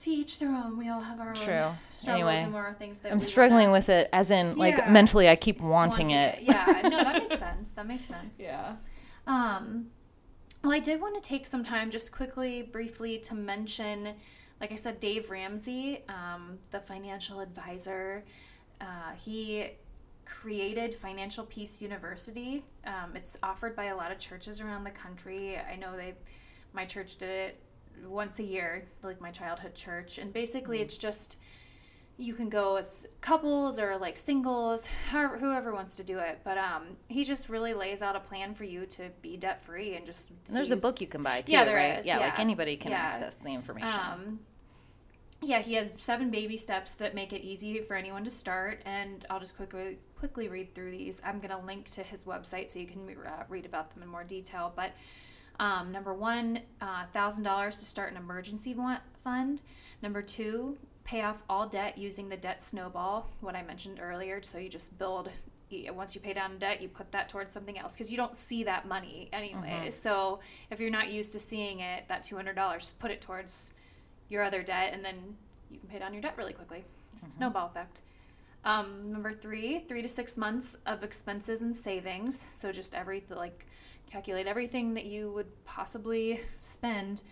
[0.00, 0.78] to each their own.
[0.78, 1.52] We all have our True.
[1.54, 4.90] own struggles Anyway, and more things that I'm struggling with it, as in like Yeah.
[4.90, 6.38] mentally, I keep want wanting to it.
[6.42, 7.72] Yeah, no, that makes sense.
[7.72, 8.36] That makes sense.
[8.38, 8.76] Yeah.
[9.26, 9.90] Um,
[10.64, 14.14] well, I did want to take some time just quickly, briefly, to mention,
[14.62, 18.24] like I said, Dave Ramsey, um, the financial advisor.
[18.80, 19.66] Uh, he
[20.24, 22.64] created Financial Peace University.
[22.86, 25.58] Um, it's offered by a lot of churches around the country.
[25.58, 26.14] I know they,
[26.72, 27.60] my church did it
[28.06, 31.36] once a year, like my childhood church, and basically it's just
[32.16, 36.40] you can go as couples or like singles, however, whoever wants to do it.
[36.44, 39.96] But um, he just really lays out a plan for you to be debt free
[39.96, 40.30] and just.
[40.46, 41.98] And there's a book you can buy too, Yeah, there right?
[41.98, 42.98] is, yeah, like anybody can Yeah.
[42.98, 44.00] access the information.
[44.00, 44.40] Um,
[45.42, 49.26] yeah, he has seven baby steps that make it easy for anyone to start, and
[49.28, 51.20] I'll just quickly quickly read through these.
[51.24, 54.08] I'm going to link to his website so you can uh, read about them in
[54.08, 54.72] more detail.
[54.74, 54.92] But
[55.60, 58.74] um, number one, uh, thousand dollars to start an emergency
[59.22, 59.62] fund.
[60.00, 64.42] Number two, pay off all debt using the debt snowball, what I mentioned earlier.
[64.42, 65.30] So you just build.
[65.92, 68.62] Once you pay down debt, you put that towards something else because you don't see
[68.62, 69.90] that money anyway.
[69.90, 70.38] So
[70.70, 73.72] if you're not used to seeing it, that two hundred dollars, put it towards
[74.28, 75.16] your other debt, and then
[75.70, 76.84] you can pay down your debt really quickly.
[77.12, 78.02] It's a snowball effect.
[78.64, 82.46] Um, number three, three to six months of expenses and savings.
[82.50, 83.66] So just every like
[84.08, 87.22] calculate everything that you would possibly spend,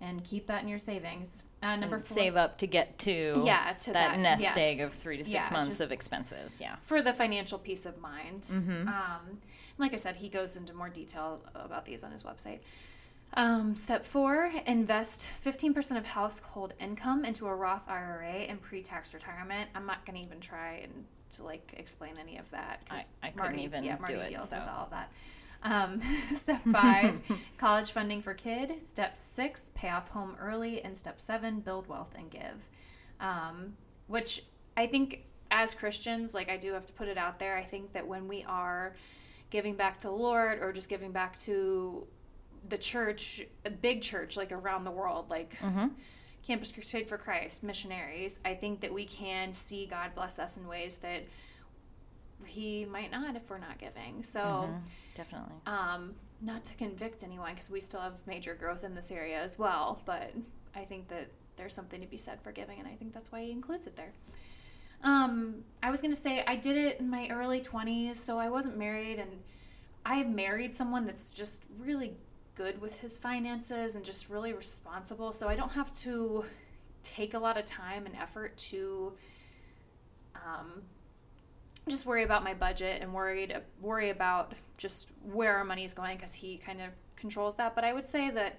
[0.00, 1.44] and keep that in your savings.
[1.62, 4.56] Uh, number and four, save up to get to Yeah, to that, that, nest yes.
[4.56, 6.60] egg of three to six Yeah, months of expenses.
[6.60, 6.76] Yeah.
[6.80, 8.42] for the financial peace of mind.
[8.42, 8.88] Mm-hmm.
[8.88, 9.38] Um,
[9.78, 12.60] like I said, he goes into more detail about these on his website.
[13.34, 19.70] Um, step four, invest 15% of household income into a Roth IRA and pre-tax retirement.
[19.74, 22.82] I'm not going to even try and to like explain any of that.
[22.90, 24.56] I- I couldn't even yeah, do it, deals so.
[24.58, 25.12] with all of that.
[25.62, 26.00] Um,
[26.32, 27.20] step five,
[27.58, 28.80] college funding for kid.
[28.82, 30.82] Step six, pay off home early.
[30.82, 32.68] And step seven, build wealth and give.
[33.20, 33.74] Um,
[34.06, 34.42] which
[34.76, 37.92] I think as Christians, like I do have to put it out there, I think
[37.92, 38.94] that when we are
[39.50, 42.06] giving back to the Lord or just giving back to
[42.68, 45.88] the church, a big church like around the world, like Mm-hmm.
[46.42, 50.66] Campus Crusade for Christ, missionaries, I think that we can see God bless us in
[50.66, 51.24] ways that
[52.46, 54.22] He might not if we're not giving.
[54.22, 54.76] So, Mm-hmm.
[55.14, 55.56] Definitely.
[55.66, 59.58] um, not to convict anyone because we still have major growth in this area as
[59.58, 60.32] well, but
[60.74, 63.42] I think that there's something to be said for giving, and I think that's why
[63.42, 64.12] he includes it there.
[65.02, 68.48] Um, I was going to say I did it in my early 20s, so I
[68.48, 69.30] wasn't married, and
[70.04, 72.14] I married someone that's just really
[72.54, 76.44] good with his finances and just really responsible, so I don't have to
[77.02, 79.12] take a lot of time and effort to
[80.34, 80.82] um,
[81.90, 86.16] just worry about my budget and worried worry about just where our money is going
[86.16, 87.74] because he kind of controls that.
[87.74, 88.58] But I would say that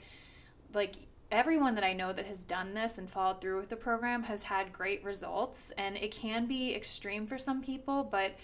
[0.73, 0.95] like
[1.31, 4.43] everyone that I know that has done this and followed through with the program has
[4.43, 8.35] had great results and it can be extreme for some people, but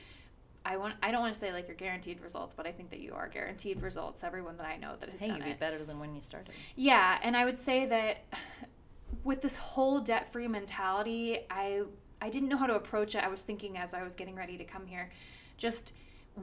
[0.66, 3.00] I want I don't want to say like you're guaranteed results, but I think that
[3.00, 4.24] you are guaranteed results.
[4.24, 5.60] Everyone that I know that has Hey, done you'd be it.
[5.60, 6.54] better than when you started.
[6.76, 8.26] Yeah, and I would say that
[9.24, 11.84] with this whole debt-free mentality, I
[12.22, 13.24] I didn't know how to approach it.
[13.24, 15.10] I was thinking as I was getting ready to come here,
[15.58, 15.94] just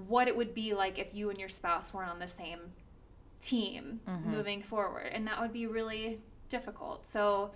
[0.06, 2.60] what it would be like if you and your spouse weren't on the same
[3.40, 4.30] team mm-hmm.
[4.30, 7.06] moving forward, and that would be really difficult.
[7.06, 7.50] So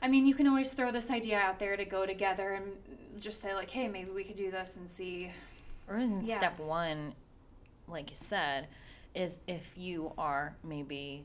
[0.00, 3.40] I mean, you can always throw this idea out there to go together and just
[3.40, 5.32] say like, "Hey, maybe we could do this and see."
[5.88, 6.36] Or isn't Yeah.
[6.36, 7.14] step one,
[7.88, 8.68] like you said,
[9.14, 11.24] is if you are maybe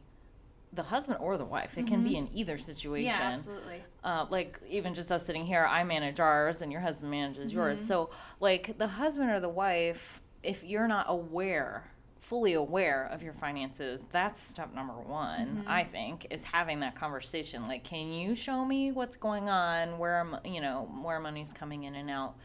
[0.74, 1.78] the husband or the wife.
[1.78, 3.12] It can be in either situation.
[3.12, 3.22] Mm-hmm.
[3.22, 3.84] Yeah, absolutely.
[4.04, 7.80] uh, like even just us sitting here, I manage ours and your husband manages yours.
[7.80, 7.88] Mm-hmm.
[7.88, 8.10] So
[8.40, 14.06] like the husband or the wife, if you're not aware, fully aware of your finances,
[14.10, 15.48] that's step number one.
[15.48, 15.68] Mm-hmm.
[15.68, 17.68] I think is having that conversation.
[17.68, 20.00] Like, can you show me what's going on?
[20.00, 22.36] Where am you know where money's coming in and out,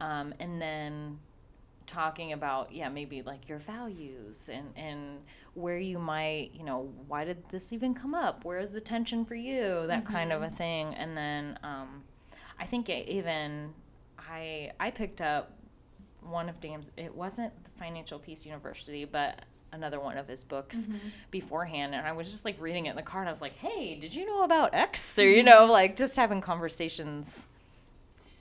[0.00, 1.18] um, and then
[1.90, 5.18] talking about yeah maybe like your values and and
[5.54, 8.44] where you might you know why did this even come up?
[8.44, 9.86] Where is the tension for you?
[9.88, 10.54] That kind of a mm-hmm.
[10.54, 10.94] thing.
[10.94, 12.04] And then um,
[12.60, 13.72] i think it even
[14.18, 15.52] i i picked up
[16.20, 20.86] one of dan's it wasn't the financial peace university but another one of his books
[20.86, 21.08] mm-hmm.
[21.30, 21.94] beforehand.
[21.94, 23.96] And i was just like reading it in the car and i was like hey
[23.96, 25.18] did you know about x?
[25.18, 25.46] Or you mm-hmm.
[25.46, 27.48] know like just having conversations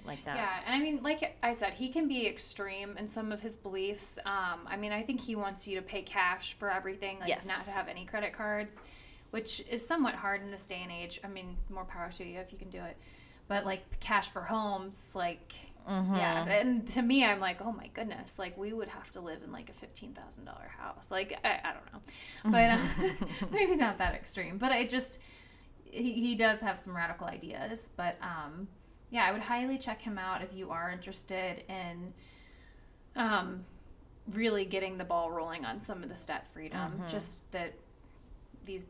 [0.06, 3.32] like that Yeah, and I mean, like I said, he can be extreme in some
[3.32, 4.18] of his beliefs.
[4.26, 7.48] Um, I mean, I think he wants you to pay cash for everything, like Yes.
[7.48, 8.82] not to have any credit cards,
[9.32, 11.20] which is somewhat hard in this day and age.
[11.24, 12.98] I mean, more power to you if you can do it.
[13.48, 15.54] But like cash for homes, like
[15.90, 16.16] Mm-hmm.
[16.18, 16.48] yeah.
[16.48, 19.52] And to me, I'm like, oh my goodness, like we would have to live in
[19.52, 21.10] like a fifteen thousand dollar house.
[21.10, 22.02] Like I, I don't know,
[22.52, 24.60] but uh, maybe not that extreme.
[24.60, 25.20] But I just
[25.86, 27.90] he, he does have some radical ideas.
[27.96, 28.68] But um,
[29.12, 32.14] yeah, I would highly check him out if you are interested in
[33.16, 33.66] um,
[34.32, 37.02] really getting the ball rolling on some of the debt freedom.
[37.10, 37.74] Just that
[38.66, 38.86] these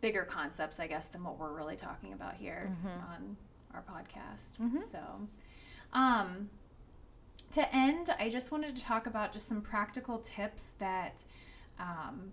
[0.00, 2.76] bigger concepts, I guess, than what we're really talking about here
[3.14, 3.36] on
[3.74, 4.58] our podcast.
[4.88, 4.98] So,
[5.92, 6.48] um,
[7.50, 11.24] to end, I just wanted to talk about just some practical tips that
[11.80, 12.32] um,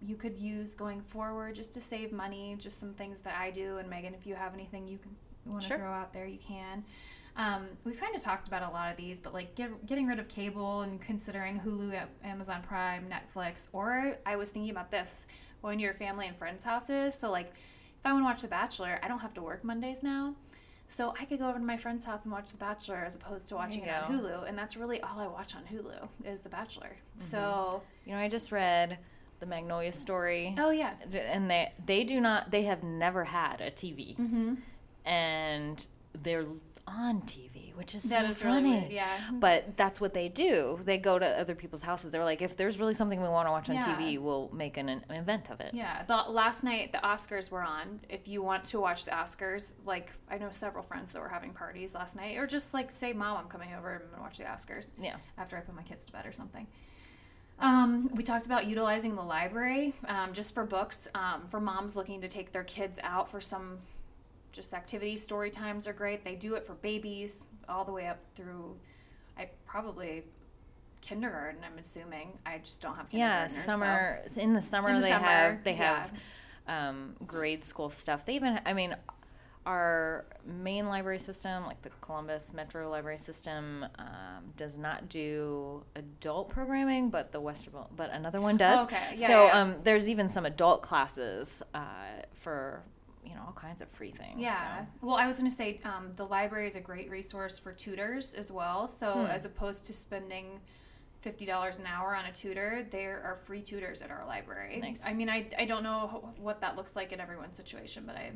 [0.00, 2.54] you could use going forward just to save money.
[2.58, 3.78] Just some things that I do.
[3.78, 5.10] And Megan, if you have anything you can
[5.48, 5.78] want to Sure.
[5.78, 6.84] throw out there, you can.
[7.36, 10.18] Um, we've kind of talked about a lot of these, but like get, getting rid
[10.18, 15.26] of cable and considering Hulu, Amazon Prime, Netflix, or I was thinking about this
[15.62, 17.14] going to your family and friends' houses.
[17.14, 20.02] So like, if I want to watch The Bachelor, I don't have to work Mondays
[20.02, 20.34] now.
[20.88, 23.48] So I could go over to my friend's house and watch The Bachelor as opposed
[23.48, 24.12] to watching it on.
[24.12, 26.96] Hulu, and that's really all I watch on Hulu is The Bachelor.
[27.18, 27.20] Mm-hmm.
[27.22, 28.98] So, you know i just read
[29.40, 33.70] the magnolia story oh yeah, and they they do not they have never had a
[33.70, 34.54] TV, Mm-hmm.
[35.06, 35.86] And
[36.22, 36.46] they're
[36.88, 38.70] on TV, which is that so is funny.
[38.82, 38.94] really.
[38.94, 40.78] Yeah, But that's what they do.
[40.84, 42.12] They go to other people's houses.
[42.12, 43.96] They're like, if there's really something we want to watch on Yeah.
[43.96, 45.70] TV, we'll make an, an event of it.
[45.74, 47.98] Yeah, the last night the Oscars were on.
[48.08, 51.50] If you want to watch the Oscars, like I know several friends that were having
[51.52, 54.38] parties last night, or just like say, "Mom, I'm coming over and I'm gonna watch
[54.38, 55.16] the Oscars." Yeah.
[55.38, 56.68] After I put my kids to bed or something.
[57.58, 62.20] Um, we talked about utilizing the library um, just for books um, for moms looking
[62.20, 63.78] to take their kids out for some
[64.52, 65.22] just activities.
[65.22, 66.24] Story times are great.
[66.24, 68.76] They do it for babies all the way up through,
[69.38, 70.24] I probably
[71.00, 71.60] kindergarten.
[71.64, 72.32] I'm assuming.
[72.44, 73.50] I just don't have Yeah, kindergarten.
[73.50, 76.08] so- summer in the summer In the they summer, have they yeah.
[76.08, 76.12] have
[76.68, 78.24] um, grade school stuff.
[78.24, 78.96] They even I mean
[79.66, 84.06] our main library system, like the Columbus Metro Library System, um,
[84.56, 88.86] does not do adult programming, but the Western, but another one does.
[88.86, 89.60] Okay, yeah, so yeah.
[89.60, 91.80] Um, there's even some adult classes uh,
[92.32, 92.82] for
[93.26, 94.40] you know all kinds of free things.
[94.40, 94.58] Yeah.
[94.80, 94.86] so.
[95.02, 98.34] Well, I was going to say um, the library is a great resource for tutors
[98.34, 98.86] as well.
[98.88, 99.26] So Hmm.
[99.26, 100.60] as opposed to spending
[101.20, 104.78] fifty dollars an hour on a tutor, there are free tutors at our library.
[104.80, 105.02] Nice.
[105.06, 108.32] I mean, I, I don't know what that looks like in everyone's situation, but I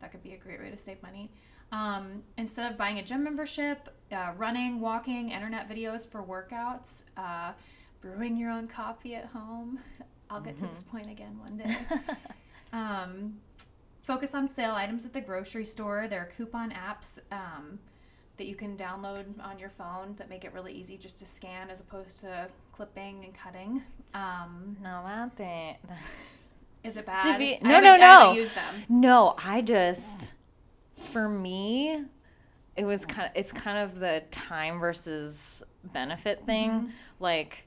[0.00, 1.30] that could be a great way to save money.
[1.72, 7.52] Um, instead of buying a gym membership, uh, running, walking, internet videos for workouts, uh,
[8.00, 9.80] brewing your own coffee at home.
[10.30, 11.76] I'll get to this point again one day.
[12.72, 13.38] um,
[14.04, 16.06] focus on sale items at the grocery store.
[16.08, 17.78] There are coupon apps um,
[18.36, 21.70] that you can download on your phone that make it really easy just to scan
[21.70, 23.82] as opposed to clipping and cutting.
[24.12, 25.76] Um, No, that thing.
[26.84, 27.20] is it bad?
[27.22, 28.44] To be- I no, no, I no.
[28.44, 28.84] them.
[28.88, 30.34] No, I just
[30.94, 32.04] for me
[32.76, 36.70] it was kind of it's kind of the time versus benefit thing.
[36.70, 36.86] Mm-hmm.
[37.20, 37.66] Like,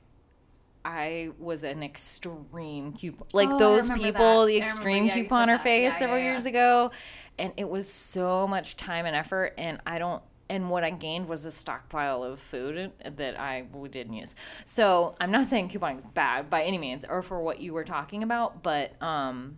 [0.87, 4.47] I was an extreme coupon, like Oh, those people, that.
[4.47, 6.91] the remember, extreme yeah, couponer phase Yeah, several yeah, years ago,
[7.37, 10.23] and it was so much time and effort, and I don't.
[10.49, 14.33] And what I gained was a stockpile of food that I we didn't use.
[14.63, 17.83] So I'm not saying couponing is bad by any means, or for what you were
[17.83, 19.57] talking about, but um,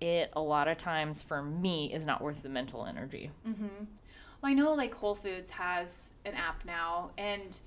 [0.00, 3.30] it a lot of times for me is not worth the mental energy.
[3.44, 7.58] Well, I know like Whole Foods has an app now, and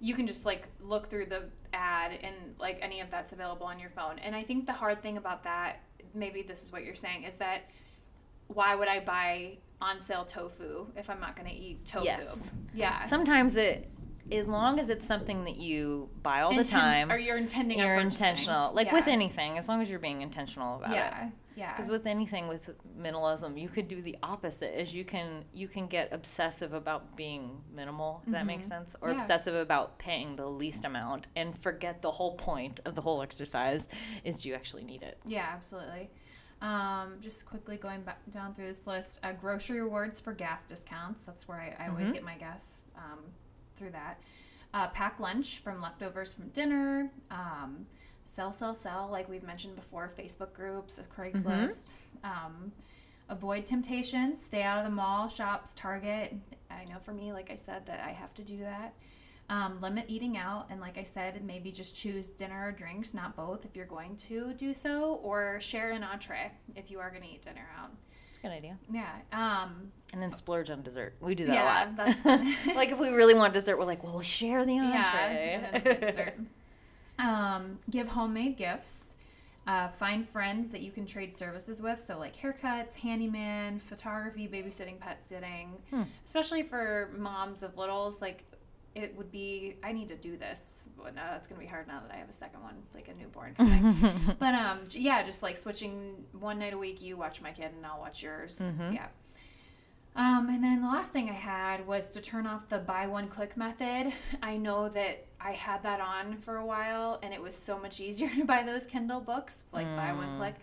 [0.00, 3.78] you can just like look through the ad and like any of that's available on
[3.78, 4.18] your phone.
[4.18, 5.80] And I think the hard thing about that,
[6.14, 7.62] maybe this is what you're saying, is that
[8.48, 12.04] why would I buy on sale tofu if I'm not going to eat tofu?
[12.04, 12.52] Yes.
[12.74, 13.02] Yeah.
[13.02, 13.90] Sometimes it,
[14.30, 17.98] as long as it's something that you buy all the time, or you're intending you're
[17.98, 18.72] intentional.
[18.72, 21.32] Like with anything, as long as you're being intentional about it.
[21.56, 21.72] Yeah.
[21.72, 24.78] Because with anything with minimalism, you could do the opposite.
[24.80, 28.22] Is you can you can get obsessive about being minimal.
[28.26, 29.18] If that makes sense, or Mm-hmm.
[29.18, 29.22] Yeah.
[29.24, 33.86] obsessive about paying the least amount, and forget the whole point of the whole exercise
[34.24, 35.18] is do you actually need it.
[35.26, 36.10] Yeah, absolutely.
[36.62, 41.20] Um, just quickly going back down through this list, uh, grocery rewards for gas discounts.
[41.20, 43.18] That's where I, I always get my gas um,
[43.76, 44.18] through that.
[44.72, 47.10] Uh, pack lunch from leftovers from dinner.
[47.30, 47.86] Um,
[48.24, 50.08] sell, sell, sell, like we've mentioned before.
[50.08, 51.92] Facebook groups, Craigslist.
[52.22, 52.72] Um,
[53.28, 54.44] avoid temptations.
[54.44, 56.34] Stay out of the mall, shops, Target.
[56.70, 58.94] I know for me, like I said, that I have to do that.
[59.50, 63.36] Um, limit eating out, and like I said, maybe just choose dinner or drinks, not
[63.36, 67.22] both, if you're going to do so, or share an entree if you are going
[67.22, 67.90] to eat dinner out.
[68.30, 68.78] It's a good idea.
[68.90, 69.10] Yeah.
[69.32, 71.14] Um, And then splurge on dessert.
[71.20, 71.96] We do that yeah, a lot.
[71.96, 75.04] that's like if we really want dessert, we're like, well, we'll share the yeah.
[75.04, 75.68] entree.
[75.72, 76.34] and then dessert.
[77.18, 79.14] Um, give homemade gifts.
[79.66, 84.98] Uh, find friends that you can trade services with, so like haircuts, handyman, photography, babysitting,
[85.00, 85.70] pet sitting.
[85.88, 86.02] Hmm.
[86.22, 88.44] Especially for moms of littles, like
[88.94, 89.76] it would be.
[89.82, 92.28] I need to do this, but no, it's gonna be hard now that I have
[92.28, 93.54] a second one, like a newborn.
[94.38, 97.86] But um, yeah, just like switching one night a week, you watch my kid and
[97.86, 98.60] I'll watch yours.
[98.60, 98.94] Mm-hmm.
[98.96, 99.06] Yeah.
[100.16, 103.26] Um, and then the last thing I had was to turn off the buy one
[103.26, 104.12] click method.
[104.42, 108.00] I know that I had that on for a while and it was so much
[108.00, 110.16] easier to buy those Kindle books, like buy Mm.
[110.18, 110.54] one click.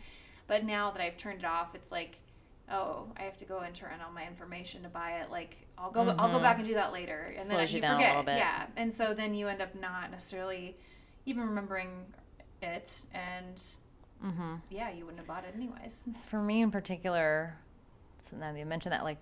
[0.47, 2.18] But now that I've turned it off, it's like,
[2.72, 5.30] oh, I have to go enter in all my information to buy it.
[5.30, 7.60] Like I'll go, I'll go back and do that later, and then Mm-hmm.
[7.72, 8.10] You, you down a forget.
[8.10, 8.38] little bit.
[8.38, 10.78] Yeah, and so then you end up not necessarily
[11.26, 11.89] even remembering
[12.62, 13.56] it, and
[14.26, 14.56] Mm-hmm.
[14.70, 16.06] yeah, you wouldn't have bought it anyways.
[16.30, 17.56] For me in particular,
[18.20, 19.18] so now that you mentioned that, like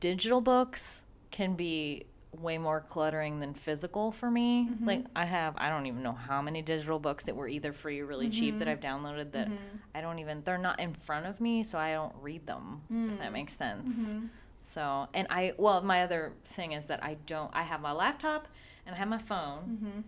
[0.00, 4.68] digital books can be way more cluttering than physical for me.
[4.70, 4.86] Mm-hmm.
[4.86, 8.00] Like I have, I don't even know how many digital books that were either free
[8.00, 8.58] or really cheap Mm-hmm.
[8.60, 9.48] that I've downloaded that
[9.94, 13.18] I don't even, they're not in front of me, so I don't read them, if
[13.18, 14.14] that makes sense.
[14.14, 14.26] Mm-hmm.
[14.60, 18.46] So, and I, well, my other thing is that I don't, I have my laptop
[18.86, 20.00] and I have my phone, Mm-hmm.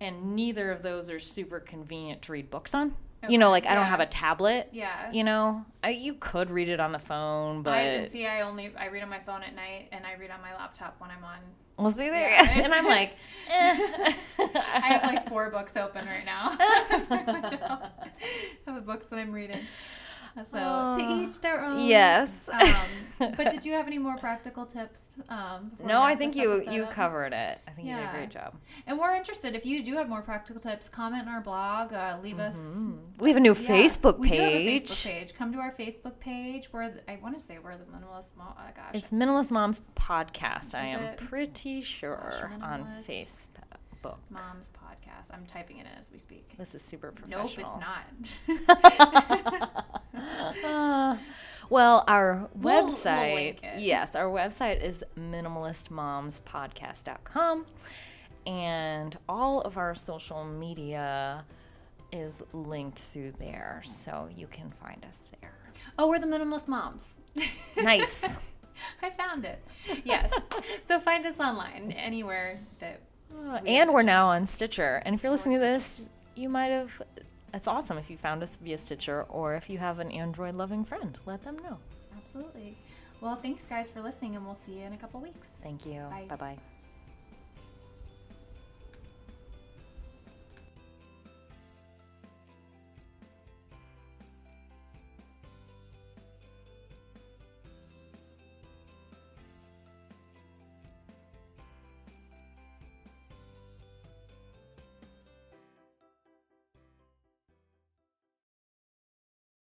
[0.00, 2.94] and neither of those are super convenient to read books on.
[3.28, 4.68] You know, Okay, like I don't have a tablet.
[4.72, 5.10] Yeah.
[5.12, 8.26] You know, I, you could read it on the phone, but I can see.
[8.26, 10.96] I only I read on my phone at night, and I read on my laptop
[11.00, 11.38] when I'm on.
[11.78, 12.30] we'll see there.
[12.30, 13.16] Yeah, and I'm like,
[13.48, 14.12] eh.
[14.38, 16.56] I have like four books open right now.
[16.58, 17.90] I
[18.66, 19.60] have the books that I'm reading.
[20.44, 20.98] So Oh.
[20.98, 21.84] to each their own.
[21.86, 22.48] yes.
[22.48, 25.10] Um, but did you have any more practical tips?
[25.28, 27.60] Um, no, I think you episode you covered it.
[27.68, 28.54] I think you did a great job.
[28.86, 29.54] And we're interested.
[29.54, 31.92] If you do have more practical tips, comment on our blog.
[31.92, 32.86] Uh, leave us.
[33.18, 34.20] We have a new Yeah, Facebook page.
[34.20, 34.66] we do have a.
[34.80, 35.34] Facebook page.
[35.34, 36.72] Come to our Facebook page.
[36.72, 38.36] Where I want to say we're the minimalist.
[38.36, 38.94] Mo- oh gosh.
[38.94, 40.74] It's Minimalist Moms Podcast.
[40.74, 43.48] I am pretty sure on minimalist?
[44.02, 44.18] Facebook.
[44.30, 45.30] Mom's podcast.
[45.32, 46.56] I'm typing it in as we speak.
[46.58, 47.46] This is super professional.
[47.46, 47.58] Nope,
[48.48, 49.88] it's not.
[50.64, 51.16] Uh,
[51.70, 53.80] well, our We'll- we'll website, it.
[53.80, 57.66] yes, our website is minimalistmomspodcast.com.
[58.46, 61.44] And all of our social media
[62.12, 63.80] is linked through there.
[63.84, 65.54] So you can find us there.
[65.98, 67.18] oh, we're the minimalist moms.
[67.76, 68.38] Nice.
[69.02, 69.62] I found it.
[70.04, 70.32] Yes.
[70.84, 73.00] so find us online anywhere that.
[73.34, 75.02] Uh, and we're now on Stitcher.
[75.04, 77.00] And if you're listening to this, you might have.
[77.52, 80.84] That's awesome if you found us via Stitcher or if you have an Android loving
[80.84, 81.18] friend.
[81.26, 81.78] Let them know.
[82.16, 82.76] Absolutely.
[83.20, 85.60] Well, thanks guys for listening, and we'll see you in a couple weeks.
[85.62, 86.02] Thank you.
[86.28, 86.71] Bye bye.